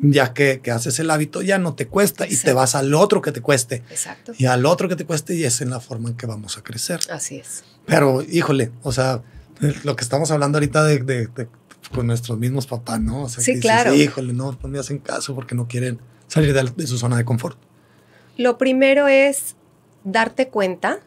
[0.00, 3.30] ya que, haces el hábito, ya no te cuesta y te vas al otro que
[3.30, 3.84] te cueste.
[3.88, 4.32] Exacto.
[4.36, 6.64] Y al otro que te cueste y es en la forma en que vamos a
[6.64, 6.98] crecer.
[7.08, 7.62] Así es.
[7.86, 9.22] Pero, híjole, o sea,
[9.84, 11.28] lo que estamos hablando ahorita de,
[11.94, 13.22] con nuestros mismos papás, ¿no?
[13.22, 13.94] O sea, sí, claro.
[13.94, 17.58] híjole, no, no me hacen caso porque no quieren salir de, su zona de confort?
[18.36, 19.56] Lo primero es
[20.04, 21.00] darte cuenta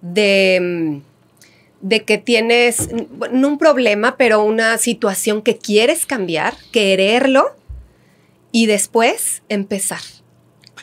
[0.00, 1.02] de,
[1.80, 2.88] de que tienes,
[3.32, 7.54] no un problema, pero una situación que quieres cambiar, quererlo
[8.50, 10.00] y después empezar.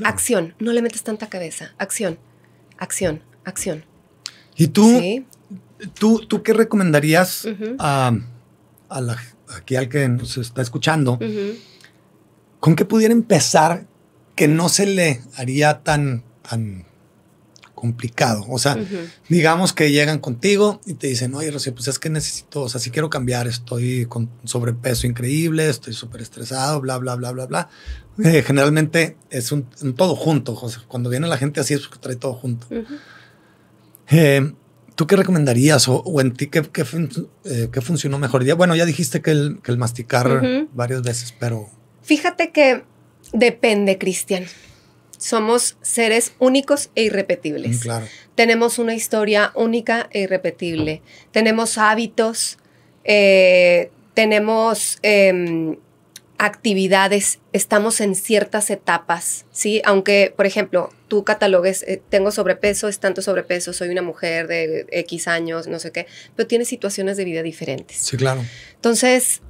[0.04, 1.74] Acción, no le metes tanta cabeza.
[1.80, 2.20] Acción,
[2.78, 3.84] acción, acción.
[4.56, 5.02] ¿Y tú,
[6.00, 7.48] tú, tú qué recomendarías
[7.80, 8.12] a,
[8.90, 9.18] la,
[9.56, 11.20] aquí al que nos está escuchando?
[12.60, 13.88] ¿con qué pudiera empezar
[14.36, 16.86] que no se le haría tan, tan
[17.74, 18.46] complicado?
[18.50, 18.78] O sea,
[19.30, 22.82] digamos que llegan contigo y te dicen, oye, Rocío, pues es que necesito, o sea,
[22.82, 27.70] si quiero cambiar, estoy con sobrepeso increíble, estoy súper estresado, bla, bla, bla, bla, bla.
[28.24, 29.64] Eh, generalmente es un,
[29.96, 30.56] todo junto.
[30.70, 32.68] Sea, cuando viene la gente así es porque trae todo junto.
[34.10, 34.54] Eh,
[34.98, 36.84] ¿Tú qué recomendarías o, en ti qué, qué,
[37.46, 38.44] eh, qué, funcionó mejor?
[38.56, 40.42] bueno, ya dijiste que el, que el masticar
[40.74, 41.70] varias veces, pero...
[42.02, 42.82] Fíjate que
[43.32, 44.46] depende, Cristian.
[45.20, 47.82] Somos seres únicos e irrepetibles.
[47.82, 48.08] Claro.
[48.34, 51.04] Tenemos una historia única e irrepetible.
[51.32, 52.58] Tenemos hábitos,
[53.04, 55.78] eh, tenemos em,
[56.40, 59.80] actividades, estamos en ciertas etapas, ¿sí?
[59.86, 64.86] Aunque, por ejemplo, tú catalogues, eh, tengo sobrepeso, es tanto sobrepeso, soy una mujer de
[64.92, 67.98] X años, no sé qué, pero tienes situaciones de vida diferentes.
[67.98, 68.44] Sí, claro.
[68.76, 69.42] Entonces,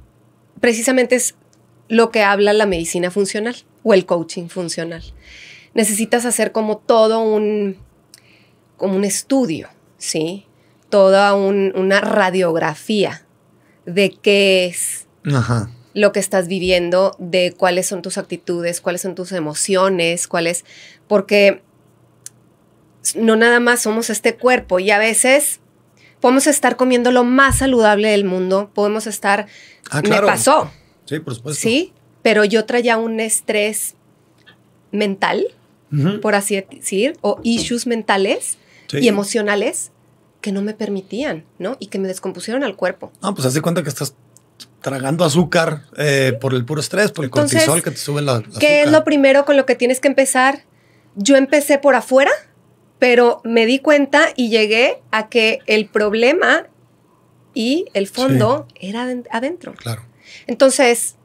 [0.60, 1.34] precisamente es
[1.88, 5.02] lo que habla la medicina funcional o el coaching funcional.
[5.74, 7.78] Necesitas hacer como todo un,
[8.76, 10.46] como un estudio, ¿sí?
[10.90, 13.26] Toda una radiografía
[13.84, 15.06] de qué es
[15.94, 20.64] lo que estás viviendo, de cuáles son tus actitudes, cuáles son tus emociones, cuáles,
[21.08, 21.62] porque
[23.14, 25.60] no nada más somos este cuerpo y a veces
[26.20, 29.46] podemos estar comiendo lo más saludable del mundo, podemos estar,
[29.90, 30.70] ah, me pasó,
[31.08, 31.62] Sí, por supuesto.
[31.62, 33.94] Sí, pero yo traía un estrés
[34.92, 35.46] mental,
[36.20, 38.58] por así decir, o issues mentales
[38.92, 39.90] y emocionales
[40.42, 41.78] que no me permitían, ¿no?
[41.80, 43.10] Y que me descompusieron al cuerpo.
[43.22, 44.14] Ah, pues haz cuenta que estás
[44.82, 48.58] tragando azúcar eh, por el puro estrés, por el cortisol que te sube la, la
[48.58, 50.64] ¿Qué es lo primero con lo que tienes que empezar?
[51.20, 52.30] Yo empecé por afuera,
[53.00, 56.68] pero me di cuenta y llegué a que el problema
[57.54, 59.74] y el fondo era adentro.
[59.74, 60.02] Claro.
[60.46, 61.16] Entonces,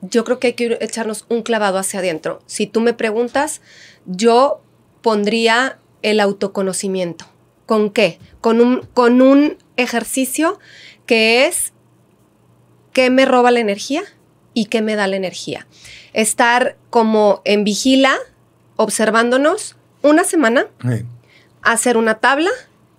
[0.00, 2.42] yo creo que hay que echarnos un clavado hacia adentro.
[2.46, 3.60] Si tú me preguntas,
[4.06, 4.62] yo
[5.02, 7.26] pondría el autoconocimiento.
[7.66, 8.18] ¿Con qué?
[8.40, 10.58] Con un, con un ejercicio
[11.04, 11.74] que es
[12.92, 14.02] qué me roba la energía
[14.54, 15.66] y qué me da la energía.
[16.14, 18.16] Estar como en vigila,
[18.76, 20.66] observándonos una semana,
[21.62, 22.50] hacer una tabla,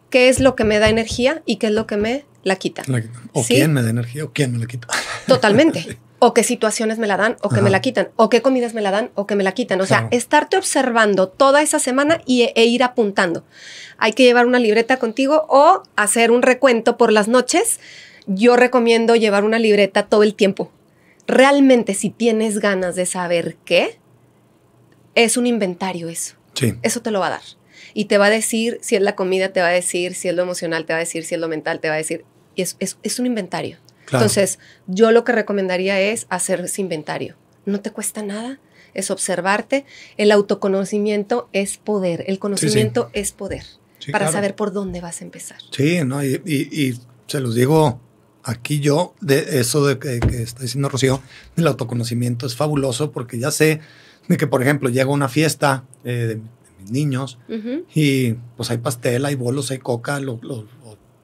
[0.09, 2.83] qué es lo que me da energía y qué es lo que me la quita.
[3.33, 4.87] O quién me da energía o quién me la quita.
[5.27, 5.97] Totalmente.
[6.19, 8.81] o qué situaciones me la dan o que me la quitan, o qué comidas me
[8.81, 9.81] la dan o que me la quitan.
[9.81, 13.43] O sea, estarte observando toda esa semana y, e ir apuntando.
[13.97, 17.79] Hay que llevar una libreta contigo o hacer un recuento por las noches.
[18.27, 20.71] Yo recomiendo llevar una libreta todo el tiempo.
[21.27, 23.99] Realmente, si tienes ganas de saber qué,
[25.15, 26.35] es un inventario eso.
[26.53, 26.75] Sí.
[26.83, 27.41] Eso te lo va a dar.
[27.93, 30.35] Y te va a decir si es la comida, te va a decir si es
[30.35, 32.25] lo emocional, te va a decir si es lo mental, te va a decir.
[32.55, 33.77] Y es, es un inventario.
[34.13, 37.35] Entonces, yo lo que recomendaría es hacer ese inventario.
[37.65, 38.59] No te cuesta nada,
[38.93, 39.85] es observarte.
[40.17, 43.63] El autoconocimiento es poder, el conocimiento es poder
[44.11, 45.57] para saber por dónde vas a empezar.
[45.71, 46.23] Sí, ¿no?
[46.23, 47.99] Y, se los digo
[48.43, 51.21] aquí yo, de eso de que, está diciendo Rocío,
[51.57, 53.81] el autoconocimiento es fabuloso porque ya sé
[54.27, 56.41] de que, por ejemplo, llego a una fiesta eh, de,
[56.79, 57.39] mis niños
[57.93, 60.39] y pues hay pastel, hay bolos, hay coca, lo,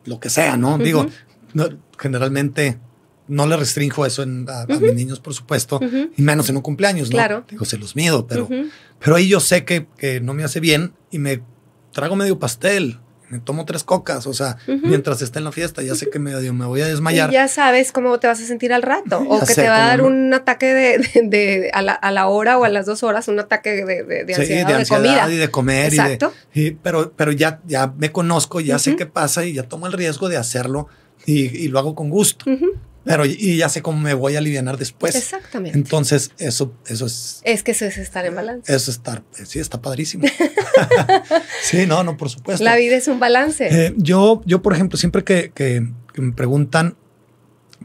[0.06, 0.78] lo, que sea, ¿no?
[0.78, 1.06] Digo,
[2.00, 2.80] generalmente
[3.28, 5.80] no le restringo eso a, mis niños, por supuesto,
[6.18, 7.16] y menos en un cumpleaños, ¿no?
[7.16, 7.46] Claro.
[7.50, 8.50] Digo, se los mido, pero,
[9.00, 11.44] pero ahí yo sé que, que no me hace bien y me
[11.92, 13.00] trago medio pastel
[13.32, 16.36] me tomo tres cocas, o sea, mientras esté en la fiesta, ya sé que me,
[16.52, 17.30] me voy a desmayar.
[17.30, 19.88] Y ya sabes cómo te vas a sentir al rato, o que te va a
[19.88, 24.04] dar un ataque de, a, la, hora o a las dos horas, un ataque de,
[24.04, 25.32] de, ansiedad, de, comida.
[25.32, 25.94] y de comer.
[25.94, 26.34] Exacto.
[26.54, 29.94] Y pero, pero ya, ya me conozco, ya sé qué pasa y ya tomo el
[29.94, 30.88] riesgo de hacerlo
[31.26, 32.46] y, lo hago con gusto.
[33.04, 35.16] Pero y ya sé cómo me voy a aliviar después.
[35.16, 35.78] Exactamente.
[35.78, 37.42] Entonces, eso, eso es.
[37.44, 38.72] Es que eso es estar en balance.
[38.74, 40.28] Eso es estar, sí, está padrísimo.
[41.64, 42.64] sí, no, no, por supuesto.
[42.64, 43.68] La vida es un balance.
[43.70, 46.96] Eh, yo, yo, por ejemplo, siempre que, me preguntan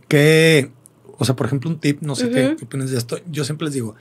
[0.09, 0.71] qué,
[1.17, 3.75] o sea, por ejemplo, un tip, no sé qué, opinas de esto, yo siempre les
[3.75, 3.95] digo,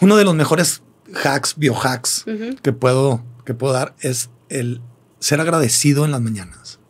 [0.00, 0.82] uno de los mejores
[1.24, 2.24] hacks, biohacks
[2.62, 4.80] que puedo, que puedo dar es el
[5.20, 6.80] ser agradecido en las mañanas.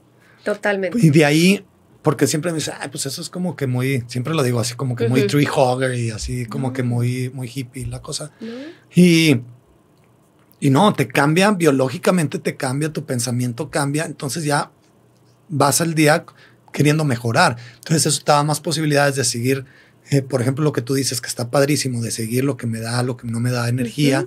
[0.44, 0.98] Totalmente.
[1.00, 1.64] Y de ahí
[2.02, 4.96] porque siempre me dice, pues eso es como que muy, siempre lo digo así, como
[4.96, 8.32] que muy tree hogger y así, como que muy, muy hippie la cosa.
[8.94, 9.40] Y,
[10.58, 14.72] y no, te cambia, biológicamente te cambia, tu pensamiento cambia, entonces ya
[15.48, 16.24] vas al día
[16.72, 17.56] queriendo mejorar.
[17.76, 19.64] Entonces eso te da más posibilidades de seguir,
[20.10, 22.80] eh, por ejemplo, lo que tú dices, que está padrísimo, de seguir lo que me
[22.80, 24.26] da, lo que no me da energía.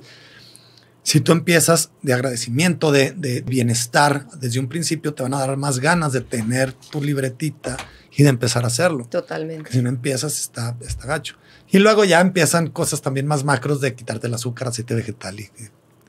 [1.05, 5.77] Si tú empiezas de agradecimiento, de, bienestar, desde un principio te van a dar más
[5.77, 7.77] ganas de tener tu libretita
[8.17, 9.05] y de empezar a hacerlo.
[9.05, 9.71] Totalmente.
[9.71, 11.35] si no empiezas, está, está gacho.
[11.69, 15.51] Y luego ya empiezan cosas también más macros de quitarte el azúcar, aceite vegetal y,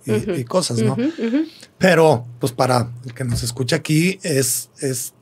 [0.07, 0.97] y, cosas, ¿no?
[1.77, 5.13] Pero, pues para el que nos escucha aquí, es, es,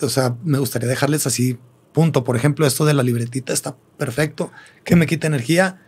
[0.00, 1.58] o sea, me gustaría dejarles así,
[1.92, 2.22] punto.
[2.22, 4.52] Por ejemplo, esto de la libretita está perfecto,
[4.84, 5.80] que me quita energía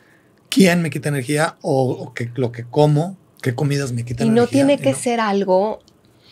[0.52, 4.42] quién me quita energía o, que, lo que como, qué comidas me quitan energía.
[4.42, 5.80] Y no tiene que ser algo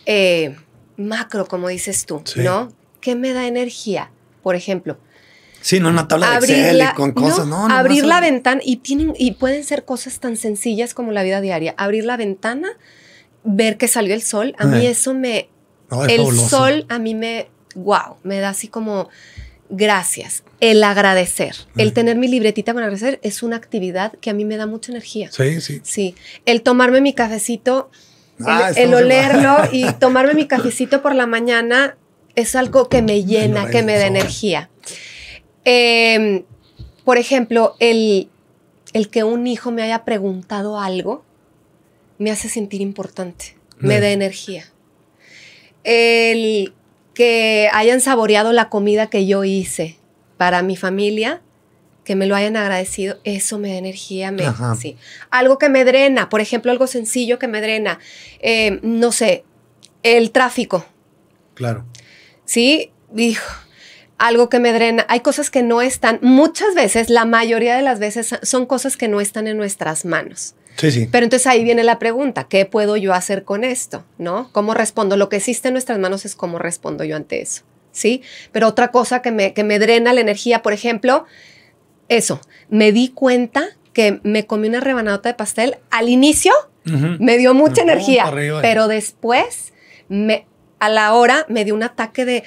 [0.05, 0.55] eh,
[0.97, 2.71] macro, como dices tú, ¿no?
[2.99, 4.11] ¿Qué me da energía?
[4.43, 4.97] Por ejemplo.
[5.61, 7.67] Sí, no una tabla de Excel con cosas, no.
[7.67, 11.75] abrir la ventana y tienen y pueden ser cosas tan sencillas como la vida diaria.
[11.77, 12.69] Abrir la ventana,
[13.43, 14.91] ver que salió el sol, a mí eh.
[14.91, 15.49] eso me
[16.07, 19.09] el sol a mí me wow, me da así como
[19.71, 24.45] gracias, el agradecer, el tener mi libretita para agradecer es una actividad que a mí
[24.45, 25.31] me da mucha energía.
[25.31, 25.81] Sí, sí.
[25.83, 27.89] Sí, el tomarme mi cafecito,
[28.39, 31.97] el, ah, olerlo y tomarme mi cafecito por la mañana
[32.35, 34.69] es algo que me llena, que me da energía.
[35.63, 36.43] Em,
[37.05, 38.29] por ejemplo, el,
[38.93, 41.23] el que un hijo me haya preguntado algo
[42.17, 44.65] me hace sentir importante, me da energía.
[45.83, 46.73] El
[47.13, 49.97] que hayan saboreado la comida que yo hice
[50.37, 51.41] para mi familia,
[52.03, 54.43] que me lo hayan agradecido, eso me da energía, me,
[54.79, 54.97] sí.
[55.29, 57.99] Algo que me drena, por ejemplo, algo sencillo que me drena,
[58.39, 59.43] eh, no sé,
[60.03, 60.85] el tráfico.
[61.53, 61.85] Claro.
[62.45, 63.45] Sí, dijo,
[64.17, 65.05] algo que me drena.
[65.09, 69.07] Hay cosas que no están, muchas veces, la mayoría de las veces son cosas que
[69.07, 70.55] no están en nuestras manos.
[70.77, 71.07] Sí, sí.
[71.11, 74.03] Pero entonces ahí viene la pregunta, ¿qué puedo yo hacer con esto?
[74.17, 74.49] ¿No?
[74.51, 75.17] ¿Cómo respondo?
[75.17, 77.63] Lo que existe en nuestras manos es cómo respondo yo ante eso.
[77.91, 78.21] ¿Sí?
[78.51, 81.25] Pero otra cosa que me, que me drena la energía, por ejemplo,
[82.07, 86.51] eso, me di cuenta que me comí una rebanadota de pastel al inicio,
[86.83, 88.25] me dio mucha energía,
[88.61, 89.71] pero después
[90.09, 90.47] me,
[90.79, 92.43] a la hora me dio un ataque de,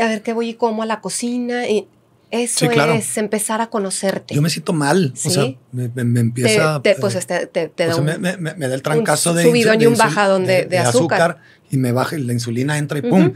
[0.00, 1.88] a ver qué voy y como a la cocina y
[2.32, 4.34] eso es empezar a conocerte.
[4.34, 5.12] Yo me siento mal.
[5.24, 5.84] O sea, me,
[6.18, 6.80] empieza.
[6.80, 9.44] Te, pues este, te, da un, me, da el trancazo de.
[9.44, 11.40] Subidón y un bajadón de, de, azúcar.
[11.70, 13.34] Y me baja la insulina, entra y pum.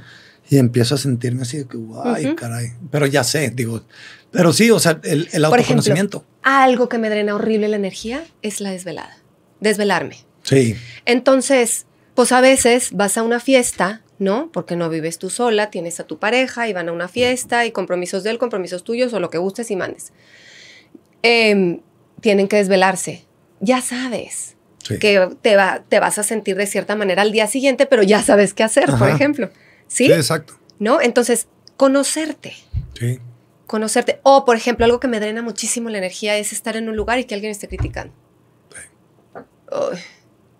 [0.48, 2.72] Y empiezo a sentirme así de que, ay, caray.
[2.90, 3.82] Pero ya sé, digo.
[4.30, 6.24] Pero sí, o sea, el, el autoconocimiento.
[6.42, 9.18] algo que me drena horrible la energía es la desvelada.
[9.60, 10.24] Desvelarme.
[10.42, 10.74] Sí.
[11.04, 14.50] Entonces, pues a veces vas a una fiesta ¿no?
[14.52, 17.72] Porque no vives tú sola, tienes a tu pareja y van a una fiesta y
[17.72, 20.12] compromisos de él, compromisos tuyos o lo que gustes y mandes.
[21.22, 21.80] Em,
[22.20, 23.24] tienen que desvelarse.
[23.60, 24.56] Ya sabes
[25.00, 28.22] que te, va, te vas a sentir de cierta manera al día siguiente, pero ya
[28.22, 29.50] sabes qué hacer, por ejemplo.
[29.88, 30.06] ¿Sí?
[30.06, 30.12] ¿Sí?
[30.12, 30.58] exacto.
[30.78, 31.00] ¿No?
[31.00, 32.54] Entonces, conocerte.
[32.98, 33.18] Sí.
[33.66, 34.20] Conocerte.
[34.22, 37.18] O, por ejemplo, algo que me drena muchísimo la energía es estar en un lugar
[37.18, 38.14] y que alguien esté criticando.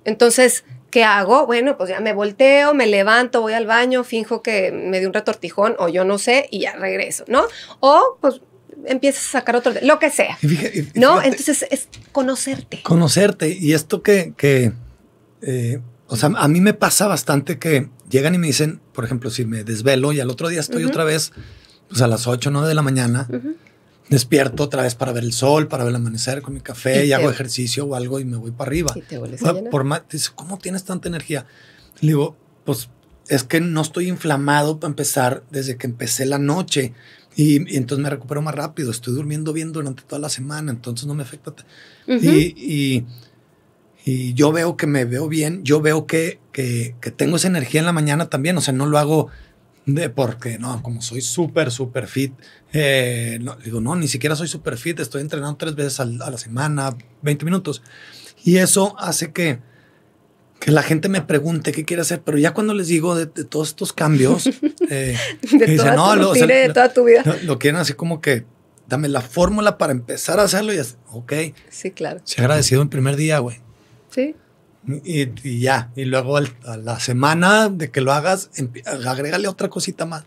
[0.05, 1.47] Entonces, ¿qué hago?
[1.47, 5.15] Bueno, pues ya me volteo, me levanto, voy al baño, finjo que me dio un
[5.15, 7.45] retortijón o yo no sé y ya regreso, ¿no?
[7.81, 8.41] O pues
[8.87, 10.39] empiezas a sacar otro, lo que sea.
[10.95, 11.23] ¿No?
[11.23, 12.83] Entonces es conocerte.
[12.83, 13.49] Conocerte.
[13.49, 14.73] Y esto que, que
[15.43, 19.31] eh, O sea, a mí me pasa bastante que llegan y me dicen, por ejemplo,
[19.31, 21.33] si me desvelo y al otro día estoy otra vez,
[21.89, 23.29] pues a las 8 o 9 de la mañana,
[24.09, 27.13] despierto otra vez para ver el sol, para ver el amanecer con mi café y,
[27.13, 28.93] hago ejercicio o algo y me voy para arriba.
[28.95, 31.47] Y te vuelves a por más, dice, ¿cómo tienes tanta energía?
[32.01, 32.89] Le digo, pues
[33.29, 36.93] es que no estoy inflamado para empezar desde que empecé la noche.
[37.35, 38.91] Y, entonces me recupero más rápido.
[38.91, 41.53] Estoy durmiendo bien durante toda la semana, entonces no me afecta.
[42.07, 43.05] y,
[44.05, 47.87] y, yo veo que me veo bien, yo veo que, que, tengo esa energía en
[47.87, 48.57] la mañana también.
[48.57, 49.29] O sea, no lo hago
[49.87, 52.33] de porque, no, como soy súper, súper fit.
[52.73, 54.99] Eh, no, digo, no, ni siquiera soy súper fit.
[54.99, 57.83] Estoy entrenando tres veces a la semana, 20 minutos.
[58.45, 59.61] Y eso hace que,
[60.59, 63.69] que la gente me pregunte qué quiere hacer, pero ya cuando les digo de, todos
[63.69, 64.47] estos cambios,
[64.91, 65.17] eh,
[65.53, 67.23] de, no, lo, de toda tu vida.
[67.45, 68.45] Lo, quieren así como que
[68.89, 71.33] dame la fórmula para empezar a hacerlo y así, ok.
[71.71, 72.21] Sí, claro.
[72.25, 73.61] Se agradecido el primer día, güey.
[74.11, 74.35] Sí.
[74.87, 78.51] Y, ya, y luego a la semana de que lo hagas,
[79.05, 80.25] agrégale otra cosita más.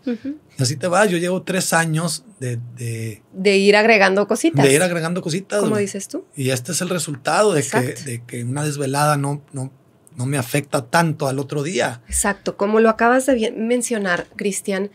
[0.58, 1.08] Así te vas.
[1.08, 4.64] Yo llevo tres años de, de, ir agregando cositas.
[4.64, 5.60] De ir agregando cositas.
[5.60, 6.26] Como dices tú.
[6.36, 9.72] Y este es el resultado de que, de que, una desvelada no, no,
[10.16, 12.02] no me afecta tanto al otro día.
[12.06, 14.90] Exacto, como lo acabas de mencionar, Cristian,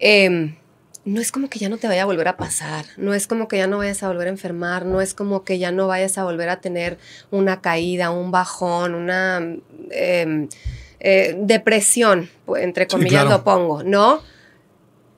[0.00, 0.56] em,
[1.04, 3.46] no es como que ya no te vaya a volver a pasar, no es como
[3.46, 6.16] que ya no vayas a volver a enfermar, no es como que ya no vayas
[6.16, 6.98] a volver a tener
[7.30, 9.38] una caída, un bajón, una
[9.90, 10.48] em,
[11.00, 14.22] eh, depresión, entre comillas lo pongo, ¿no?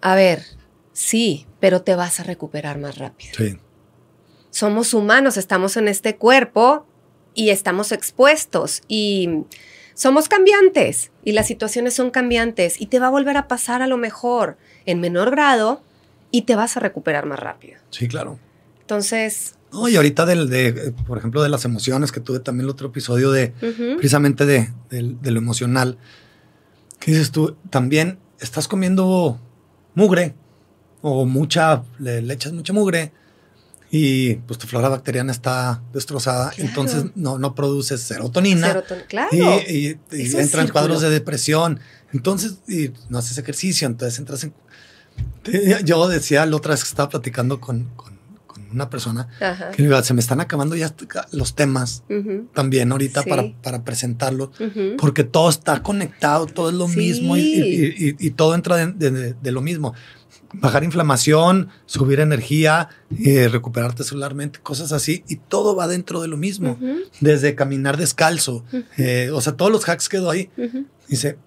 [0.01, 0.42] A ver,
[0.92, 3.35] sí, pero te vas a recuperar más rápido.
[3.37, 3.57] Sí.
[4.51, 6.87] Somos humanos, estamos en este cuerpo
[7.35, 9.44] y estamos expuestos y
[9.94, 13.87] somos cambiantes y las situaciones son cambiantes y te va a volver a pasar a
[13.87, 15.83] lo mejor en menor grado
[16.31, 17.79] y te vas a recuperar más rápido.
[17.90, 18.38] Sí, claro.
[18.81, 19.55] Entonces...
[19.72, 22.88] No, y ahorita del, de, por ejemplo, de las emociones, que tuve también el otro
[22.88, 23.49] episodio de,
[23.96, 25.99] precisamente de, de, lo emocional,
[27.01, 27.57] ¿qué dices tú?
[27.68, 29.40] También estás comiendo
[29.94, 30.35] mugre
[31.03, 33.12] o mucha, le, le echas mucha mugre,
[33.90, 38.83] y pues tu flora bacteriana está destrozada, entonces no, no produces serotonina.
[39.09, 39.31] claro.
[39.33, 41.81] Y, y, entran cuadros de depresión.
[42.12, 44.55] Entonces, y no haces ejercicio, entonces entras en...
[45.85, 48.16] Yo decía la otra vez que estaba platicando con, con,
[48.72, 49.29] una persona
[49.75, 50.92] que se me están acabando ya
[51.31, 52.03] los temas
[52.53, 54.51] también ahorita para, para presentarlo,
[54.99, 59.62] porque todo está conectado, todo es lo mismo y, y, todo entra de, de lo
[59.62, 59.94] mismo
[60.61, 62.88] bajar inflamación, subir energía,
[63.25, 65.25] eh, recuperarte celularmente, cosas así.
[65.29, 66.79] Y todo va dentro de lo mismo.
[67.21, 68.64] Desde caminar descalzo.
[68.97, 70.51] Eh, o sea, todos los hacks que doy.
[71.09, 71.38] Dice,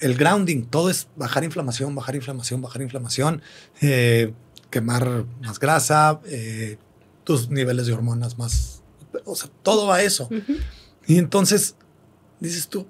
[0.00, 3.42] el grounding, todo es bajar inflamación, bajar inflamación, bajar inflamación,
[3.80, 4.32] eh,
[4.70, 6.20] quemar más grasa,
[7.24, 8.82] tus niveles de hormonas más.
[9.24, 10.28] O sea, todo va a eso.
[11.06, 11.76] Y entonces
[12.40, 12.86] dices tú,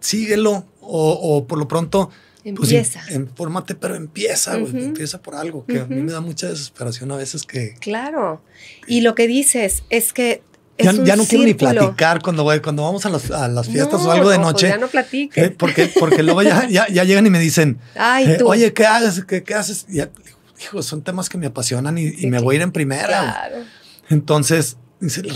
[0.00, 2.10] síguelo o por lo pronto
[2.44, 3.02] empieza.
[3.36, 7.44] Pues, pero empieza, Empieza por algo que a mí me da mucha desesperación a veces
[7.44, 7.74] que.
[7.80, 8.42] Claro.
[8.86, 10.42] Y lo que dices es que.
[10.78, 13.10] ya, no quiero ni platicar cuando, cuando vamos a,
[13.48, 14.68] las fiestas o algo de noche.
[14.68, 15.44] ya no platiques.
[15.44, 19.24] Eh, porque, porque luego ya, ya, llegan y me dicen, Ay, eh, oye, ¿qué haces?
[19.24, 19.86] ¿Qué, qué haces?
[19.88, 20.00] Y
[20.62, 23.06] hijo, son temas que me apasionan y, me voy a ir en primera.
[23.06, 23.64] Claro.
[24.08, 24.76] Entonces,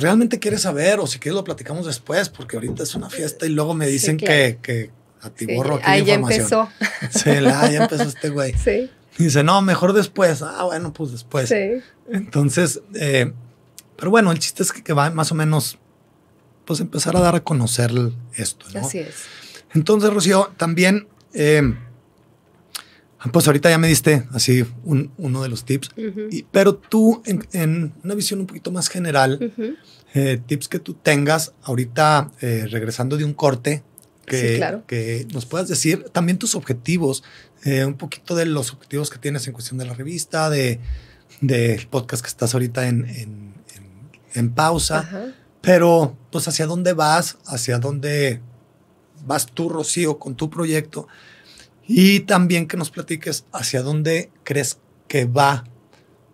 [0.00, 1.00] ¿realmente quieres saber?
[1.00, 4.16] O si quieres lo platicamos después, porque ahorita es una fiesta y luego me dicen
[4.16, 4.90] que, que
[5.26, 6.68] atiborro aquí Ahí ya empezó.
[7.10, 8.54] Sí, ya empezó este güey.
[8.54, 8.90] Sí.
[9.18, 10.42] dice, no, mejor después.
[10.42, 11.48] Ah, bueno, pues después.
[11.48, 11.82] Sí.
[12.10, 13.32] Entonces, eh,
[13.96, 15.78] pero bueno, el chiste es que, va más o menos,
[16.64, 17.90] pues empezar a dar a conocer
[18.34, 18.80] esto, ¿no?
[18.80, 19.24] Así es.
[19.74, 21.62] Entonces, Rocío, también, eh,
[23.32, 25.90] pues ahorita ya me diste así uno de los tips,
[26.52, 29.52] pero tú en, una visión un poquito más general,
[30.14, 33.82] eh, tips que tú tengas ahorita regresando de un corte,
[34.26, 37.22] que, que nos puedas decir también tus objetivos,
[37.64, 40.80] eh, un poquito de los objetivos que tienes en cuestión de la revista, de
[41.40, 43.54] del podcast que estás ahorita en, en,
[44.34, 48.40] en, pausa, pero pues hacia dónde vas, hacia dónde
[49.24, 51.08] vas tú, Rocío, con tu proyecto
[51.86, 55.64] y también que nos platiques hacia dónde crees que va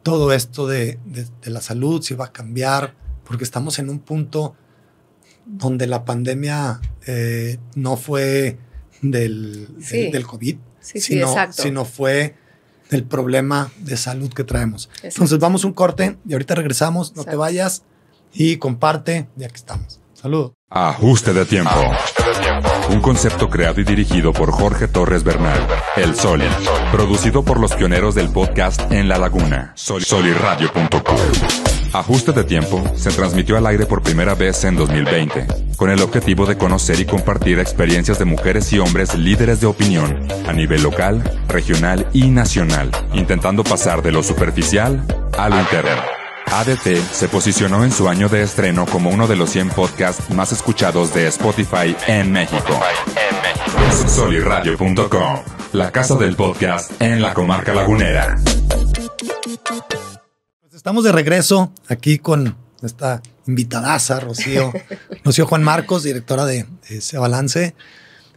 [0.02, 3.98] todo esto de, de, de la salud, si va a cambiar, porque estamos en un
[3.98, 4.56] punto
[5.46, 8.58] donde la pandemia eh, no fue
[9.02, 12.34] del, del, COVID, sino, sino, fue
[12.90, 14.90] del problema de salud que traemos.
[15.02, 17.82] Entonces vamos un corte y ahorita regresamos, no te vayas
[18.32, 20.00] y comparte, ya que estamos.
[20.14, 20.52] Saludos.
[20.70, 21.74] Ajuste de tiempo.
[22.90, 25.66] Un concepto creado y dirigido por Jorge Torres Bernal.
[25.96, 26.40] El Sol.
[26.92, 29.72] Producido por los pioneros del podcast En la Laguna.
[29.74, 31.71] Soliradio.com.
[31.92, 36.46] Ajuste de tiempo se transmitió al aire por primera vez en 2020, con el objetivo
[36.46, 41.22] de conocer y compartir experiencias de mujeres y hombres líderes de opinión a nivel local,
[41.48, 45.04] regional y nacional, intentando pasar de lo superficial
[45.36, 46.02] a lo interno.
[46.46, 50.50] ADT se posicionó en su año de estreno como uno de los 100 podcasts más
[50.52, 52.80] escuchados de Spotify en México.
[54.06, 55.40] Soliradio.com,
[55.72, 58.36] la casa del podcast en la comarca lagunera.
[60.82, 64.72] Estamos de regreso aquí con esta invitadaza, Rocío,
[65.24, 67.76] Rocío Juan Marcos, directora de, de ese balance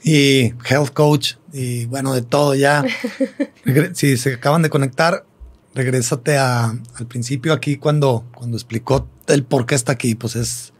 [0.04, 2.86] y health coach y bueno, de todo ya.
[3.93, 5.26] Si se acaban de conectar,
[5.74, 10.72] regrésate a- al principio aquí cuando, cuando explicó el por qué está aquí, pues es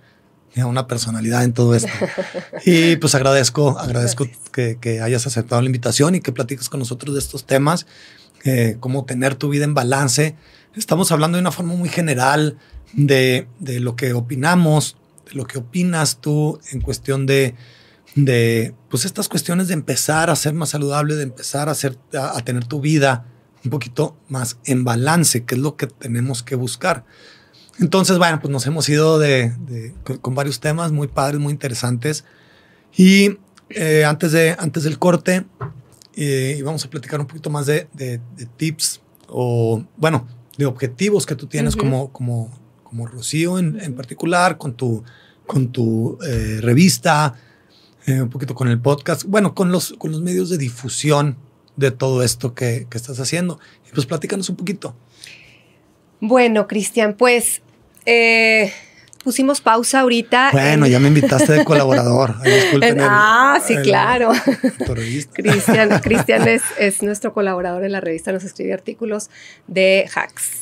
[0.56, 1.90] una personalidad en todo esto.
[2.64, 7.16] Y pues agradezco, agradezco que, que hayas aceptado la invitación y que platiques con nosotros
[7.16, 7.88] de estos temas,
[8.44, 10.36] eh, cómo tener tu vida en balance.
[10.76, 12.58] Estamos hablando de una forma muy general
[12.94, 17.56] de, de lo que opinamos, de lo que opinas tú en cuestión de,
[18.16, 22.40] de pues estas cuestiones de empezar a ser más saludable, de empezar a, hacer, a,
[22.42, 23.26] tener tu vida
[23.64, 27.06] un poquito más en balance, que es lo que tenemos que buscar.
[27.80, 32.24] Entonces, bueno, pues nos hemos ido de, de- con varios temas muy padres, muy interesantes.
[32.96, 33.38] Y
[33.70, 35.46] eh, antes, de, antes del corte,
[36.16, 41.26] eh, íbamos a platicar un poquito más de, de- de tips o, bueno, de objetivos
[41.26, 42.52] que tú tienes como, como,
[42.84, 45.04] como Rocío en, en particular, con tu,
[45.46, 47.36] con tu eh, revista,
[48.06, 51.38] eh, un poquito con el podcast, bueno, con los, con los medios de difusión
[51.76, 53.60] de todo esto que, que estás haciendo.
[53.88, 54.96] Y pues platícanos un poquito.
[56.22, 57.62] Bueno, Cristian, pues
[58.06, 58.72] eh,
[59.26, 60.52] pusimos pausa ahorita.
[60.54, 62.42] Bueno, en- ya me invitaste de colaborador.
[62.44, 64.32] Disculpen el- ah, sí, el- claro.
[66.02, 69.30] Cristian es, es nuestro colaborador en la revista, nos escribe artículos
[69.68, 70.62] de hacks.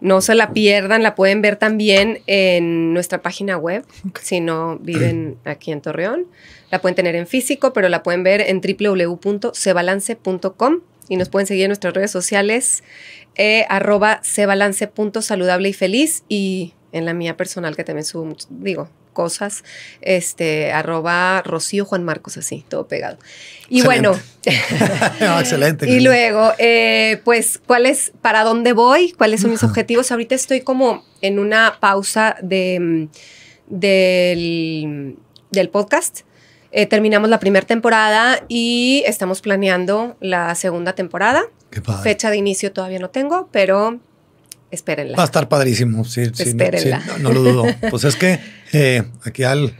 [0.00, 3.84] No se la pierdan, la pueden ver también en nuestra página web,
[4.22, 6.24] si no viven aquí en Torreón.
[6.70, 11.64] La pueden tener en físico, pero la pueden ver en www.cebalance.com y nos pueden seguir
[11.64, 12.84] en nuestras redes sociales,
[13.34, 19.64] eh, arroba cebalance.saludable y feliz y en la mía personal que también subo, digo, cosas,
[20.00, 23.18] este, arroba Rocío Juan Marcos, así, todo pegado.
[23.68, 24.18] Y bueno,
[25.20, 25.88] No, excelente.
[25.90, 29.12] y luego, eh, pues, ¿cuál es, para dónde voy?
[29.12, 30.10] ¿Cuáles son mis objetivos?
[30.10, 33.08] Ahorita estoy como en una pausa de, mm,
[33.68, 35.16] del,
[35.50, 36.20] del podcast.
[36.72, 41.42] Eh, terminamos la primera temporada y estamos planeando la segunda temporada.
[41.70, 42.02] Qué padre.
[42.02, 43.98] Fecha de inicio todavía no tengo, pero
[44.70, 45.16] espérenla.
[45.16, 46.04] Va a estar padrísimo.
[46.04, 47.00] Sí, sí, no, Espérenla.
[47.00, 47.64] sí, no, no lo dudo.
[47.90, 48.40] Pues es que
[48.72, 49.74] eh, aquí al,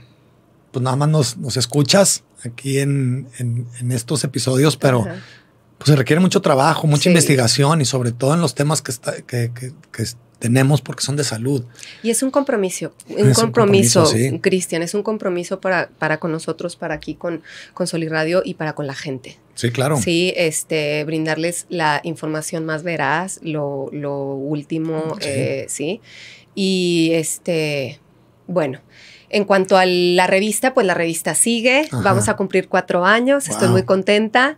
[0.71, 5.15] pues nada más nos, nos escuchas aquí en, en- en estos episodios, pero Ajá.
[5.77, 9.13] pues se requiere mucho trabajo, mucha investigación y sobre todo en los temas que, está,
[9.21, 10.05] que, que- que
[10.41, 11.63] tenemos porque son de salud.
[12.03, 13.41] Y es un compromiso, un compromiso,
[14.01, 14.39] compromiso, sí.
[14.39, 17.41] Cristian, es un compromiso para, para con nosotros, para aquí con,
[17.73, 19.37] con Soliradio y para con la gente.
[19.53, 19.97] Sí, claro.
[19.97, 25.27] Sí, este, brindarles la información más veraz, lo, lo último, Sí.
[25.29, 26.01] eh, sí.
[26.55, 27.99] Y este,
[28.47, 28.79] bueno,
[29.31, 31.87] en cuanto a la revista, pues la revista sigue.
[31.91, 32.01] Ajá.
[32.01, 33.47] Vamos a cumplir cuatro años.
[33.47, 34.57] Estoy muy contenta.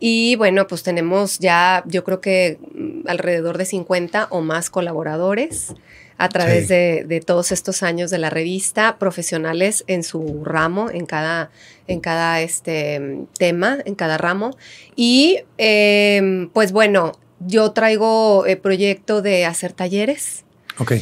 [0.00, 5.74] Y bueno, pues tenemos ya, yo creo que mm, alrededor de 50 o más colaboradores
[6.16, 6.74] a través Sí.
[6.74, 11.50] de, de todos estos años de la revista, profesionales en su ramo, en cada,
[11.88, 14.56] en cada este, tema, en cada ramo.
[14.94, 20.44] Y eh, pues bueno, yo traigo el proyecto de hacer talleres.
[20.78, 20.92] Ok.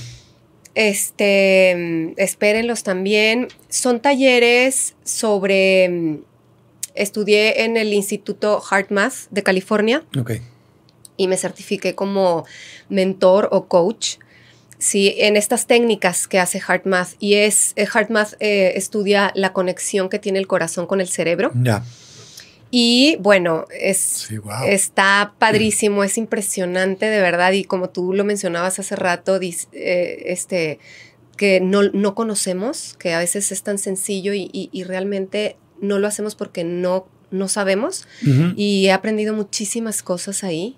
[0.75, 3.49] Este, mm, espérenlos también.
[3.69, 6.19] Son talleres sobre, mm,
[6.95, 10.33] estudié en el Instituto HeartMath de California Ok.
[11.17, 12.45] y me certifiqué como
[12.89, 14.17] mentor o coach.
[14.79, 20.09] Sí, en estas técnicas que hace HeartMath y es eh, HeartMath eh, estudia la conexión
[20.09, 21.85] que tiene el corazón con el cerebro Ya.
[22.75, 24.65] Y bueno, es Sí, wow.
[24.67, 30.25] Está padrísimo, es impresionante de verdad y como tú lo mencionabas hace rato, dis- eh,
[30.27, 30.79] este,
[31.37, 35.99] que no, no conocemos, que a veces es tan sencillo y, y- y realmente no
[35.99, 38.07] lo hacemos porque no, no sabemos
[38.57, 40.77] y he aprendido muchísimas cosas ahí.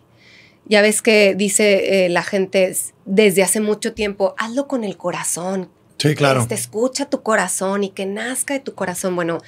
[0.66, 2.74] Ya ves que dice eh, la gente
[3.04, 5.68] desde hace mucho tiempo, hazlo con el corazón,
[6.10, 6.40] Sí, claro.
[6.42, 9.16] este, escucha tu corazón y que nazca de tu corazón.
[9.16, 9.38] Bueno,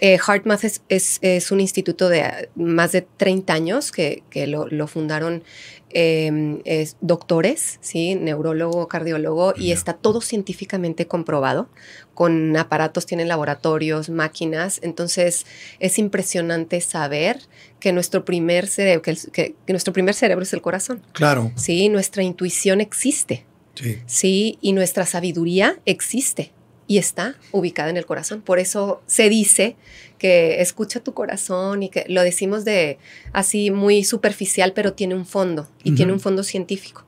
[0.00, 4.46] eh, HeartMath es, es- es un instituto de ah, más de 30 años que, que
[4.46, 5.42] lo, lo fundaron
[5.90, 8.14] eh, es doctores, ¿sí?
[8.14, 11.68] neurólogo, cardiólogo, y está todo científicamente comprobado.
[12.14, 14.80] Con aparatos, tienen laboratorios, máquinas.
[14.82, 15.46] Entonces,
[15.78, 17.40] es impresionante saber
[17.80, 21.00] que nuestro primer cerebro, que, el- que- que nuestro primer cerebro es el corazón.
[21.12, 21.52] Claro.
[21.56, 23.44] Sí, nuestra intuición existe.
[23.80, 23.98] Sí.
[24.06, 26.52] Sí, y nuestra sabiduría existe
[26.88, 28.40] y está ubicada en el corazón.
[28.40, 29.76] Por eso se dice
[30.18, 32.98] que escucha tu corazón y que lo decimos de
[33.32, 37.04] así muy superficial, pero tiene un fondo y tiene un fondo científico.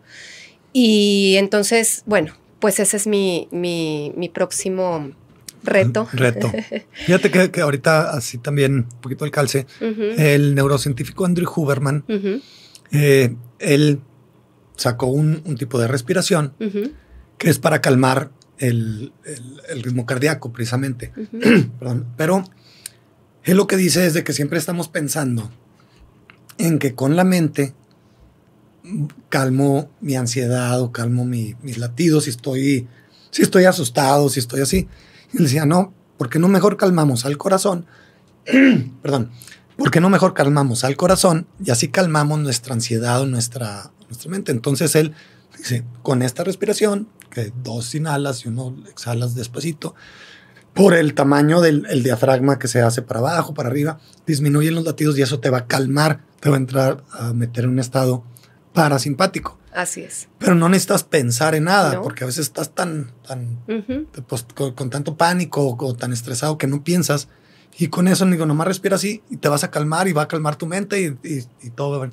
[0.73, 5.11] Y entonces, bueno, pues ese es mi, mi, mi próximo
[5.65, 6.09] reto.
[6.13, 6.53] Reto.
[6.93, 12.05] Fíjate que, que, ahorita así también un poquito el calce, el neurocientífico Andrew Huberman,
[12.93, 14.01] eh, él
[14.81, 16.55] sacó un, un, tipo de respiración
[17.39, 19.13] que es para calmar el,
[19.69, 21.13] el, ritmo cardíaco precisamente.
[21.79, 22.45] Perdón, pero
[23.45, 25.51] él lo que dice es de que siempre estamos pensando
[26.59, 27.75] en que con la mente
[29.29, 32.89] calmo mi ansiedad o calmo mi, mis latidos si estoy,
[33.31, 34.89] si estoy asustado, si estoy así.
[35.33, 37.87] Y él decía, no, ¿por qué no mejor calmamos al corazón?
[39.03, 39.31] Perdón,
[39.77, 44.31] ¿por qué no mejor calmamos al corazón y así calmamos nuestra ansiedad o nuestra, nuestra
[44.31, 44.53] mente?
[44.53, 45.15] Entonces él
[45.57, 49.95] dice, con esta respiración, que dos inhalas y uno exhalas despacito,
[50.75, 54.85] por el tamaño del el diafragma que se hace para abajo, para arriba, disminuyen los
[54.85, 57.79] latidos y eso te va a calmar, te va a entrar a meter en un
[57.79, 58.25] estado
[58.73, 59.59] parasimpático.
[59.73, 60.29] Así es.
[60.39, 63.59] Pero no necesitas pensar en nada, porque a veces estás tan, tan
[64.27, 67.29] pues, con, tanto pánico o, tan estresado que no piensas.
[67.79, 70.29] Y con eso, digo, nomás respira así y te vas a calmar y va a
[70.29, 72.05] calmar tu mente y, y, todo.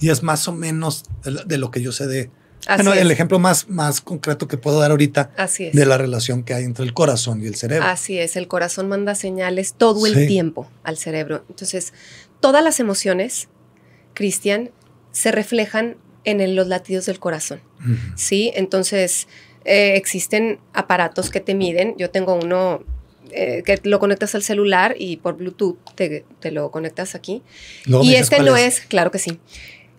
[0.00, 2.30] Y es más o menos de, lo que yo sé de.
[2.76, 5.74] bueno, el ejemplo más, más concreto que puedo dar ahorita Así es.
[5.74, 7.86] de la relación que hay entre el corazón y el cerebro.
[7.86, 11.44] Así es, el corazón manda señales todo el tiempo al cerebro.
[11.48, 11.92] Entonces,
[12.40, 13.48] todas las emociones,
[14.14, 14.70] Cristian,
[15.12, 17.60] se reflejan en los latidos del corazón.
[18.16, 18.52] ¿Sí?
[18.54, 19.28] Entonces,
[19.64, 21.94] eh, existen aparatos que te miden.
[21.98, 22.84] Yo tengo uno
[23.32, 27.42] eh, que lo conectas al celular y por Bluetooth te, lo conectas aquí.
[27.86, 28.80] y este no es?
[28.80, 29.40] claro que sí.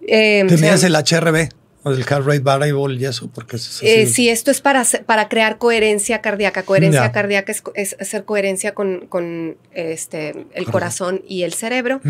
[0.07, 1.49] Eh, te mides el HRB
[1.91, 6.21] el heart rate variable y eso, porque eh, sí, esto es para, para crear coherencia
[6.21, 6.63] cardíaca.
[6.63, 12.01] Coherencia cardíaca es, hacer coherencia con, con este, el corazón y el cerebro.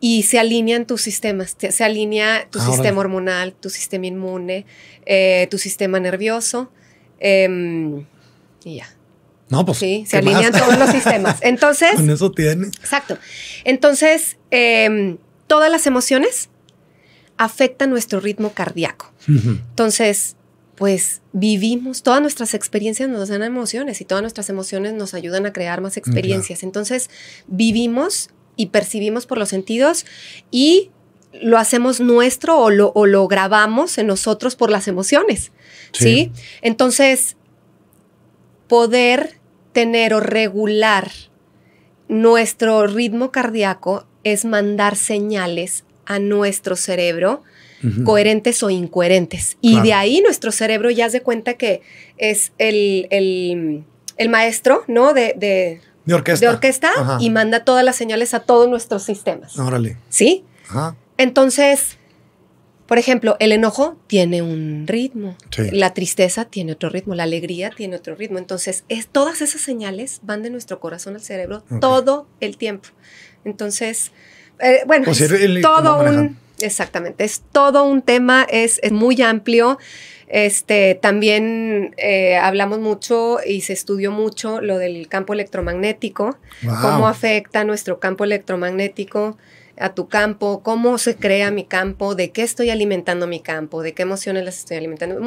[0.00, 1.56] Y se alinean tus sistemas.
[1.56, 4.66] Se alinea tu sistema hormonal, tu sistema inmune,
[5.06, 6.72] eh, tu sistema nervioso.
[7.20, 8.04] Em,
[8.64, 8.88] y ya.
[9.48, 9.78] No, pues.
[9.78, 11.38] Sí, se alinean todos los sistemas.
[11.42, 11.94] Entonces.
[11.94, 12.66] Con eso tiene.
[12.66, 13.16] Exacto.
[13.64, 16.48] Entonces, em, todas las emociones
[17.36, 19.12] afecta nuestro ritmo cardíaco.
[19.26, 20.36] Entonces,
[20.76, 25.52] pues vivimos, todas nuestras experiencias nos dan emociones y todas nuestras emociones nos ayudan a
[25.52, 26.62] crear más experiencias.
[26.62, 27.10] Entonces,
[27.46, 30.06] vivimos y percibimos por los sentidos
[30.50, 30.90] y
[31.40, 35.52] lo hacemos nuestro o lo, o lo grabamos en nosotros por las emociones.
[35.92, 36.32] ¿sí?
[36.60, 37.36] Entonces,
[38.68, 39.38] poder
[39.72, 41.10] tener o regular
[42.08, 47.42] nuestro ritmo cardíaco es mandar señales a nuestro cerebro,
[48.04, 49.56] coherentes o incoherentes.
[49.60, 51.82] Y de ahí nuestro cerebro ya se cuenta que
[52.16, 55.14] es el, el, maestro, ¿no?
[55.14, 56.46] De, de, orquesta.
[56.46, 59.58] De orquesta y manda todas las señales a todos nuestros sistemas.
[59.58, 59.96] Órale.
[60.08, 60.44] ¿Sí?
[61.18, 61.98] Entonces,
[62.86, 65.36] por ejemplo, el enojo tiene un ritmo,
[65.72, 68.38] la tristeza tiene otro ritmo, la alegría tiene otro ritmo.
[68.38, 72.90] Entonces, es, todas esas señales van de nuestro corazón al cerebro todo el tiempo.
[73.44, 74.12] Entonces,
[74.62, 79.78] eh, bueno, pues es todo un, exactamente, es todo un tema, es, muy amplio.
[80.28, 86.38] Este, también eh, hablamos mucho y se estudió mucho lo del campo electromagnético,
[86.80, 89.36] cómo afecta nuestro campo electromagnético
[89.78, 93.94] a tu campo, cómo se crea mi campo, de qué estoy alimentando mi campo, de
[93.94, 95.20] qué emociones las estoy alimentando.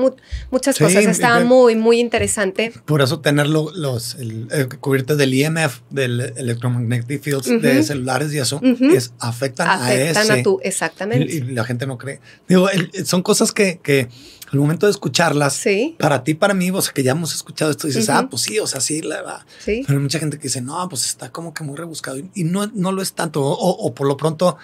[0.52, 1.06] muchas cosas.
[1.06, 2.72] Estaba muy, muy interesante.
[2.86, 4.48] Por eso tener los, el,
[4.80, 10.32] cubrirte del IMF, del Electromagnetic Fields de celulares y eso, es, afectan, a ese.
[10.32, 11.34] a tu, exactamente.
[11.34, 12.20] Y, la gente no cree.
[12.48, 12.68] Digo,
[13.06, 14.10] son cosas que, que
[14.52, 15.64] al momento de escucharlas,
[15.98, 18.60] para ti, para mí, o sea, que ya hemos escuchado esto, dices, ah, pues sí,
[18.60, 19.46] o sea, sí, la verdad.
[19.66, 22.68] Pero hay mucha gente que dice, no, pues está como que muy rebuscado y, no,
[22.68, 23.44] no lo es tanto.
[23.44, 24.58] O, por lo pronto,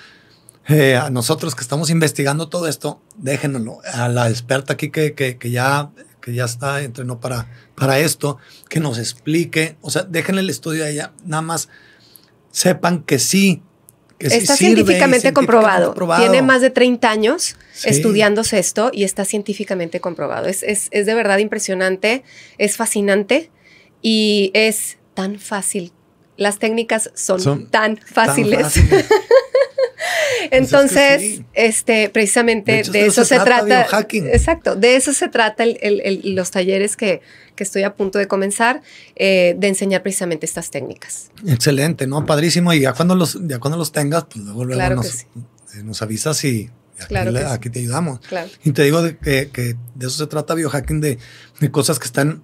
[0.68, 3.80] eh, a nosotros que estamos investigando todo esto, déjenoslo.
[3.94, 8.38] A la experta aquí que, que, que ya que ya está, entrenó para, para esto,
[8.70, 11.68] que nos explique, o sea, déjenle el estudio a ella, nada más
[12.52, 13.64] sepan que sí,
[14.22, 15.94] está científicamente, comprobado.
[16.18, 20.48] Tiene más de 30 años estudiándose esto y está científicamente comprobado.
[20.48, 22.24] Es, es, es, de verdad impresionante,
[22.58, 23.50] es fascinante
[24.02, 25.92] y es tan fácil.
[26.38, 28.74] Las técnicas son, tan fáciles.
[28.90, 29.06] Pues
[30.52, 33.88] Entonces, este, precisamente de, eso, se, trata.
[34.12, 35.64] exacto, de eso se trata
[36.24, 37.22] los talleres que,
[37.58, 38.82] estoy a punto de comenzar,
[39.16, 41.30] eh, de enseñar precisamente estas técnicas.
[41.46, 42.26] Excelente, ¿no?
[42.26, 42.74] Padrísimo.
[42.74, 46.44] Y ya cuando los, ya cuando los tengas, pues luego, luego nos, eh, nos, avisas
[46.44, 48.20] y aquí, aquí te ayudamos.
[48.64, 51.20] Y te digo que, que, de eso se trata biohacking, de,
[51.60, 52.42] de cosas que están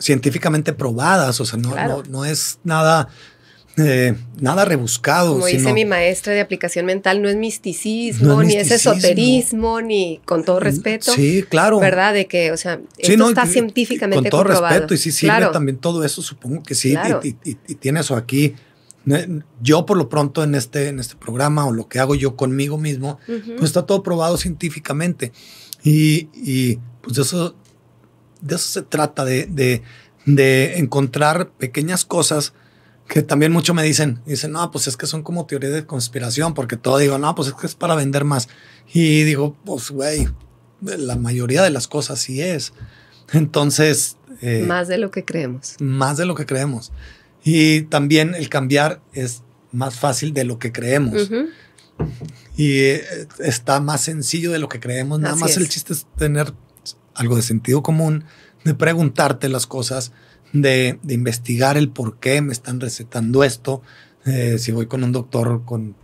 [0.00, 3.08] científicamente probadas, o sea, no, no, no es nada
[3.78, 5.34] eh, nada rebuscado.
[5.34, 10.44] Como dice mi maestra de aplicación mental, no es misticismo, ni es esoterismo, ni con
[10.44, 11.12] todo respeto.
[11.12, 11.78] Sí, claro.
[11.78, 12.14] ¿Verdad?
[12.14, 16.04] De que, o sea, esto está científicamente Con todo respeto, y sí sirve también todo
[16.04, 18.54] eso, supongo que sí, y, tiene eso aquí.
[19.60, 22.78] Yo por lo pronto en este, en este programa o lo que hago yo conmigo
[22.78, 25.32] mismo, pues está todo probado científicamente.
[25.84, 27.54] Y, pues eso,
[28.40, 29.82] de eso se trata, de, de,
[30.24, 32.54] de encontrar pequeñas cosas
[33.08, 36.54] que también mucho me dicen, dicen, no, pues es que son como teorías de conspiración,
[36.54, 38.48] porque todo digo, no, pues es que es para vender más.
[38.92, 40.28] Y digo, pues, güey,
[40.80, 42.72] la mayoría de las cosas sí es.
[43.32, 44.16] Entonces...
[44.40, 45.76] Eh, más de lo que creemos.
[45.80, 46.92] Más de lo que creemos.
[47.44, 49.42] Y también el cambiar es
[49.72, 51.30] más fácil de lo que creemos.
[52.56, 55.20] Y eh, está más sencillo de lo que creemos.
[55.20, 56.52] Nada más el chiste es tener
[57.14, 58.24] algo de sentido común,
[58.64, 60.12] de preguntarte las cosas
[60.52, 63.82] de, investigar el por qué me están recetando esto.
[64.24, 65.94] Eh, si voy con un doctor con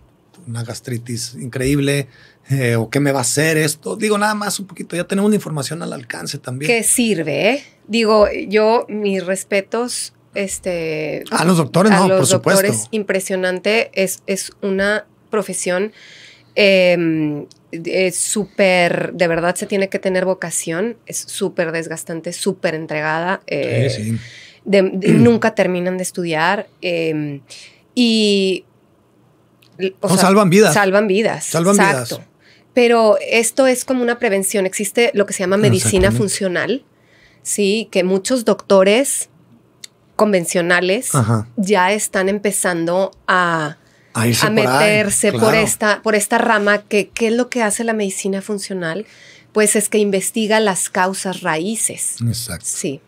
[0.46, 2.08] una gastritis increíble,
[2.50, 3.96] eh, o qué me va a hacer esto.
[3.96, 6.70] Digo, nada más un poquito, ya tenemos la información al alcance también.
[6.70, 7.50] ¿Qué sirve?
[7.50, 7.64] Eh?
[7.86, 10.12] Digo, yo, mis respetos.
[10.34, 12.88] Este, a los doctores, no, por supuesto.
[12.90, 13.90] impresionante.
[13.94, 15.92] Es, es una profesión
[16.54, 23.42] eh, es súper, de verdad se tiene que tener vocación, es súper desgastante, súper entregada.
[23.46, 24.18] Eh,
[24.64, 27.40] nunca terminan de estudiar em,
[27.94, 28.64] y...
[30.16, 30.74] salvan vidas.
[30.74, 31.44] Salvan vidas.
[31.46, 32.22] Salvan exacto.
[32.74, 34.64] Pero esto es como una prevención.
[34.64, 36.84] Existe lo que se llama medicina funcional,
[37.42, 37.88] ¿sí?
[37.90, 39.28] Que muchos doctores
[40.16, 41.10] convencionales
[41.56, 43.78] ya están empezando a
[44.14, 48.42] a, meterse por, esta, por esta rama que, ¿qué es lo que hace la medicina
[48.42, 49.06] funcional?
[49.52, 52.16] Pues es que investiga las causas raíces.
[52.26, 52.64] Exacto.
[52.66, 53.00] Sí.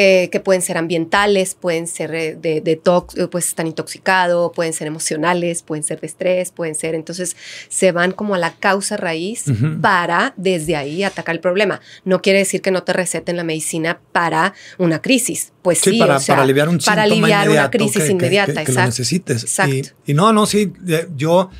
[0.00, 4.72] Eh, que pueden ser ambientales, pueden ser eh, de, de eh, pues están intoxicados, pueden
[4.72, 7.34] ser emocionales, pueden ser de estrés, pueden ser, entonces
[7.68, 9.46] se van como a la causa raíz
[9.82, 11.80] para desde ahí atacar el problema.
[12.04, 16.20] No quiere decir que no te receten la medicina para una crisis, pues sí, para,
[16.20, 19.42] para aliviar un para aliviar una crisis inmediata, que, lo necesites.
[19.42, 19.96] Exacto.
[20.06, 20.72] Y, no, no, sí,
[21.16, 21.50] yo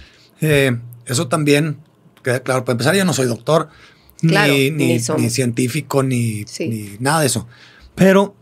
[0.40, 1.78] eso también,
[2.22, 3.68] claro, para empezar yo no soy doctor,
[4.22, 7.48] ni, ni, científico, ni, ni nada de eso.
[7.98, 8.34] Pero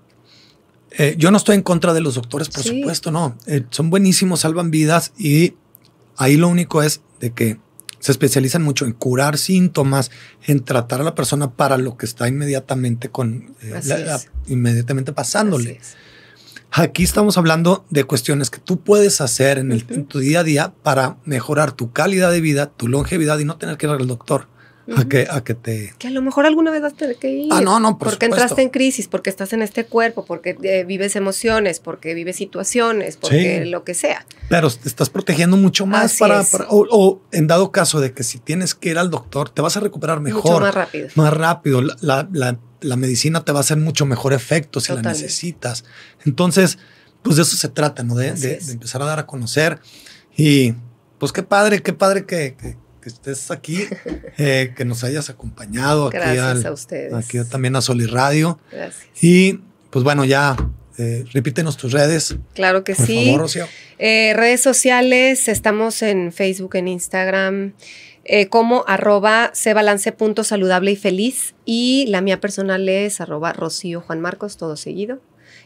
[0.91, 3.37] eh, yo no estoy en contra de los doctores, por supuesto, no.
[3.47, 5.55] Eh, son buenísimos, salvan vidas y
[6.17, 7.59] ahí lo único es de que
[7.99, 10.11] se especializan mucho en curar síntomas,
[10.47, 13.81] en tratar a la persona para lo que está inmediatamente con eh,
[14.47, 15.81] inmediatamente pasándole.
[16.71, 20.45] Aquí estamos hablando de cuestiones que tú puedes hacer en, el, en, tu día a
[20.45, 24.07] día para mejorar tu calidad de vida, tu longevidad y no tener que ir al
[24.07, 24.47] doctor
[24.95, 25.95] a, que, a que te...
[25.99, 27.49] Que a lo mejor alguna vez vas a tener que ir.
[27.53, 30.85] Ah, no, no, por Porque entraste en crisis, porque estás en este cuerpo, porque eh,
[30.85, 34.25] vives emociones, porque vives situaciones, porque lo que sea.
[34.49, 36.45] Pero te estás protegiendo mucho más para...
[36.69, 39.81] o, en dado caso de que si tienes que ir al doctor, te vas a
[39.81, 40.45] recuperar mejor.
[40.45, 41.09] Mucho más rápido.
[41.17, 41.83] Más rápido.
[41.83, 45.85] La, la, la, medicina te va a hacer mucho mejor efecto si la necesitas.
[46.25, 46.79] Entonces,
[47.23, 48.15] pues de eso se trata, ¿no?
[48.15, 49.81] De, de, empezar a dar a conocer.
[50.37, 50.75] Y
[51.19, 53.85] pues qué padre, qué padre que que estés aquí,
[54.39, 57.13] eh, que nos hayas acompañado aquí, a ustedes.
[57.13, 58.59] aquí también a Soli Radio.
[58.71, 59.07] Gracias.
[59.23, 60.57] Y pues bueno, ya
[60.99, 62.37] eh, repítenos tus redes.
[62.55, 63.27] Claro que por sí.
[63.27, 63.67] Favor, Rocío.
[63.99, 67.75] Eh, redes sociales, estamos en Facebook, en Instagram,
[68.25, 71.55] eh, como arroba cebalance.saludable y feliz.
[71.65, 75.21] Y la mía personal es arroba Rocío Juan Marcos, todo seguido.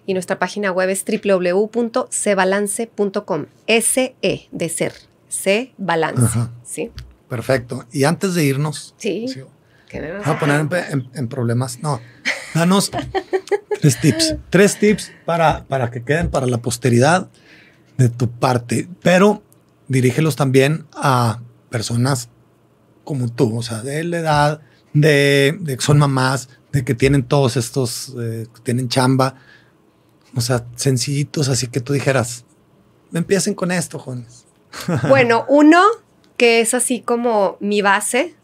[0.07, 3.47] Y nuestra página web es www.cebalance.com.
[3.67, 4.93] S-E de ser.
[5.29, 6.39] C balance.
[6.65, 6.91] ¿sí?
[7.31, 7.87] Perfecto.
[7.93, 9.27] Y antes de irnos, sí.
[9.93, 10.69] Vamos a poner
[11.15, 11.79] en, problemas.
[11.81, 12.01] No,
[12.55, 12.91] danos
[13.81, 14.37] tres tips.
[14.51, 17.31] Tres tips para, para que queden para la posteridad
[17.97, 19.43] de tu parte, pero
[19.89, 22.29] dirígelos también a personas
[23.05, 24.61] como tú, o sea, de la edad,
[24.93, 29.37] de, que son mamás, de que tienen todos estos, eh, tienen chamba,
[30.35, 32.45] o sea, sencillitos, así que tú dijeras,
[33.13, 34.47] empiecen con esto, jóvenes.
[35.09, 35.83] Bueno, uno,
[36.41, 38.35] que es así como mi base.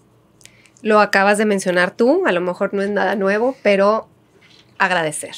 [0.83, 4.07] Lo acabas de mencionar tú, a lo mejor no es nada nuevo, pero
[4.77, 5.35] agradecer.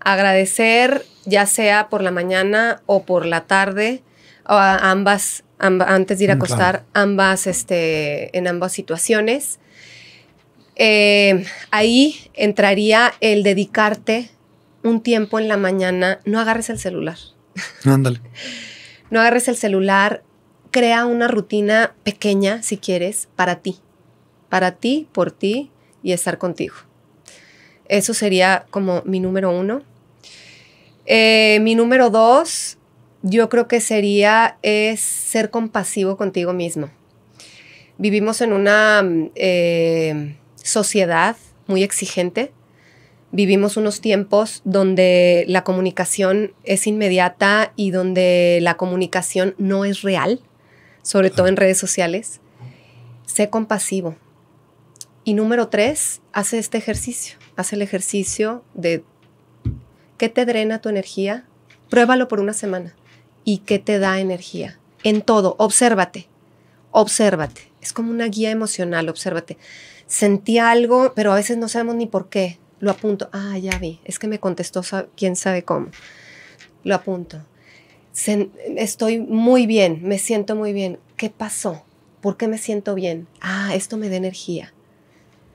[0.00, 4.02] Agradecer ya sea por la mañana o por la tarde,
[4.48, 9.60] o ambas, antes de ir a mm, acostar, ambas, este, en ambas situaciones.
[10.74, 14.28] Eh, ahí entraría el dedicarte
[14.82, 17.18] un tiempo en la mañana, no agarres el celular.
[17.84, 18.20] Ándale.
[19.10, 20.24] no agarres el celular,
[20.70, 23.78] crea una rutina pequeña, si quieres, para ti.
[24.48, 25.70] Para ti, por ti
[26.02, 26.74] y estar contigo.
[27.88, 29.82] Eso sería como mi número uno.
[31.06, 32.78] Eh, mi número dos,
[33.22, 36.90] yo creo que sería es ser compasivo contigo mismo.
[37.98, 39.02] Vivimos en una
[39.34, 42.52] eh, sociedad muy exigente.
[43.32, 50.40] Vivimos unos tiempos donde la comunicación es inmediata y donde la comunicación no es real,
[51.02, 52.40] sobre todo en redes sociales.
[53.26, 54.16] Sé compasivo.
[55.24, 57.38] Y número tres, hace este ejercicio.
[57.56, 59.04] Hace el ejercicio de
[60.16, 61.46] qué te drena tu energía.
[61.88, 62.94] Pruébalo por una semana.
[63.44, 64.78] ¿Y qué te da energía?
[65.02, 66.28] En todo, obsérvate.
[66.90, 67.70] Obsérvate.
[67.80, 69.56] Es como una guía emocional, obsérvate
[70.10, 72.58] sentí algo, pero a veces no sabemos ni por qué.
[72.80, 73.30] Lo apunto.
[73.32, 74.00] Ah, ya vi.
[74.04, 74.82] Es que me contestó
[75.16, 75.88] quién sabe cómo.
[76.82, 77.40] Lo apunto.
[78.76, 80.98] Estoy muy bien, me siento muy bien.
[81.16, 81.84] ¿Qué pasó?
[82.20, 83.26] ¿Por qué me siento bien?
[83.40, 84.72] Ah, esto me da energía.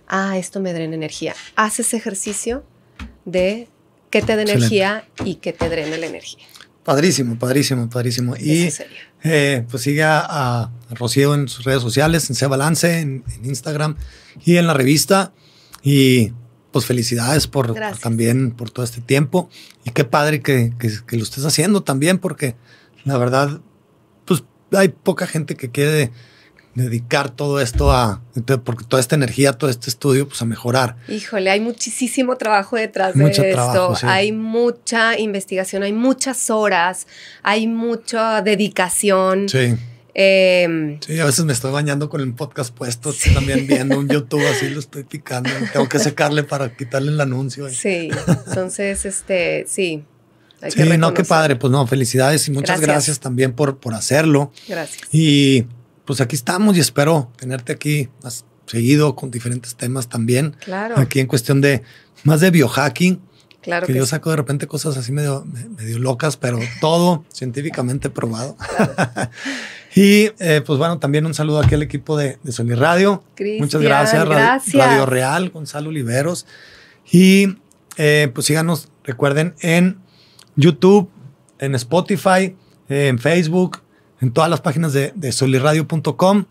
[0.08, 1.36] Ah, esto me drena energía.
[1.56, 2.64] Haz ese ejercicio
[3.26, 3.68] de
[4.10, 6.46] qué te da energía y qué te drena la energía.
[6.84, 8.36] Padrísimo, padrísimo, padrísimo.
[8.38, 8.70] Y
[9.24, 13.98] eh, pues sigue a, Rocío en sus redes sociales, en Se Balance, en, Instagram
[14.46, 15.34] y en la revista.
[15.82, 16.32] Y
[16.76, 19.50] pues felicidades por, también por todo este tiempo.
[19.86, 22.58] Y qué padre que, que, lo estés haciendo también, porque
[23.06, 23.62] la verdad,
[24.26, 26.12] pues hay poca gente que quiere
[26.74, 28.22] dedicar todo esto a,
[28.66, 30.98] porque toda esta energía, todo este estudio, pues a mejorar.
[31.08, 33.96] Híjole, hay muchísimo trabajo detrás de esto.
[34.04, 37.08] Hay mucha investigación, hay muchas horas,
[37.42, 39.48] hay mucha dedicación.
[39.48, 39.78] Sí.
[40.18, 44.46] Em, sí, a veces me estoy bañando con el podcast puesto, también viendo un YouTube
[44.48, 45.50] así, lo estoy picando.
[45.74, 47.70] Tengo que secarle para quitarle el anuncio.
[47.70, 48.10] Sí,
[48.48, 50.06] entonces, este, sí.
[50.70, 51.58] sí, no, qué padre.
[51.58, 54.54] Pues no, felicidades y muchas gracias, gracias también por, por hacerlo.
[54.70, 55.06] Gracias.
[55.12, 55.68] Y
[56.06, 60.56] pues aquí estamos y espero tenerte aquí más seguido con diferentes temas también.
[60.64, 60.98] Claro.
[60.98, 61.84] Aquí en cuestión de
[62.24, 63.20] más de biohacking.
[63.62, 63.88] Claro.
[63.88, 65.44] Que, yo saco de repente cosas así medio,
[65.78, 68.56] medio locas, pero todo científicamente probado.
[69.96, 73.24] y eh, pues bueno, también un saludo aquí al equipo de, de Sony Radio.
[73.60, 74.76] Muchas gracias, gracias.
[74.76, 76.46] Radio, Real, Gonzalo Oliveros.
[77.10, 77.58] Y
[77.96, 80.00] eh, pues síganos, recuerden, en
[80.58, 81.10] YouTube,
[81.60, 82.58] en Spotify,
[82.90, 83.82] en Facebook,
[84.20, 86.46] en todas las páginas de, de soliradio.com.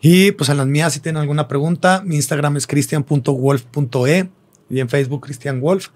[0.00, 4.28] Y pues en las mías, si tienen alguna pregunta, mi Instagram es cristian.wolf.e
[4.68, 5.90] y en Facebook Cristian Wolf.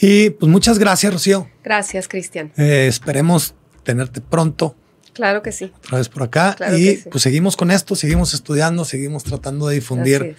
[0.00, 1.48] Y pues muchas gracias, Rocío.
[1.64, 2.52] Gracias, Cristian.
[2.56, 4.76] Eh, esperemos tenerte pronto.
[5.12, 5.72] Claro que sí.
[5.78, 6.56] Otra vez por acá.
[6.76, 10.36] y pues seguimos con esto, seguimos estudiando, seguimos tratando de difundir,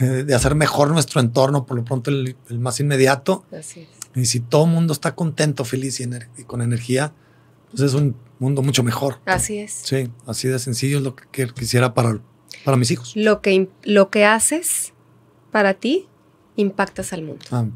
[0.00, 3.44] eh, de hacer mejor nuestro entorno, por lo pronto el, más inmediato.
[3.56, 3.88] Así es.
[4.14, 6.08] Y si todo el mundo está contento, feliz y,
[6.38, 7.12] y con energía,
[7.70, 9.18] pues es un mundo mucho mejor.
[9.26, 9.72] Así es.
[9.72, 12.20] Sí, así de sencillo es lo que quisiera para,
[12.64, 13.12] para mis hijos.
[13.16, 14.92] Lo que, lo que haces
[15.50, 16.08] para ti,
[16.56, 17.44] impactas al mundo.
[17.50, 17.66] Ah,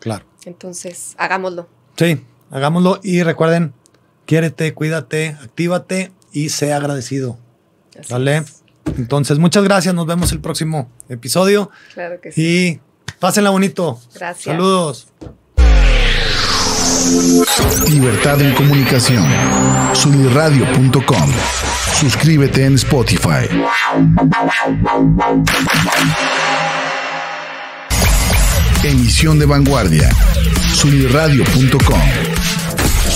[0.00, 0.24] claro.
[0.44, 1.68] Entonces, hagámoslo.
[1.96, 2.20] Sí,
[2.50, 3.74] hagámoslo y recuerden,
[4.26, 7.38] quiérete, cuídate, actívate y sé agradecido.
[8.10, 8.44] ¿Vale?
[8.96, 9.94] Entonces, muchas gracias.
[9.94, 11.70] Nos vemos el próximo episodio.
[11.94, 12.42] Claro que sí.
[12.42, 12.80] Y
[13.18, 14.00] pásenla bonito.
[14.14, 14.44] Gracias.
[14.44, 15.08] Saludos.
[17.88, 19.24] Libertad en comunicación.
[19.92, 21.32] Sunirradio.com.
[21.94, 23.48] Suscríbete en Spotify.
[28.82, 30.10] Emisión de vanguardia.
[30.74, 32.31] Sunirradio.com.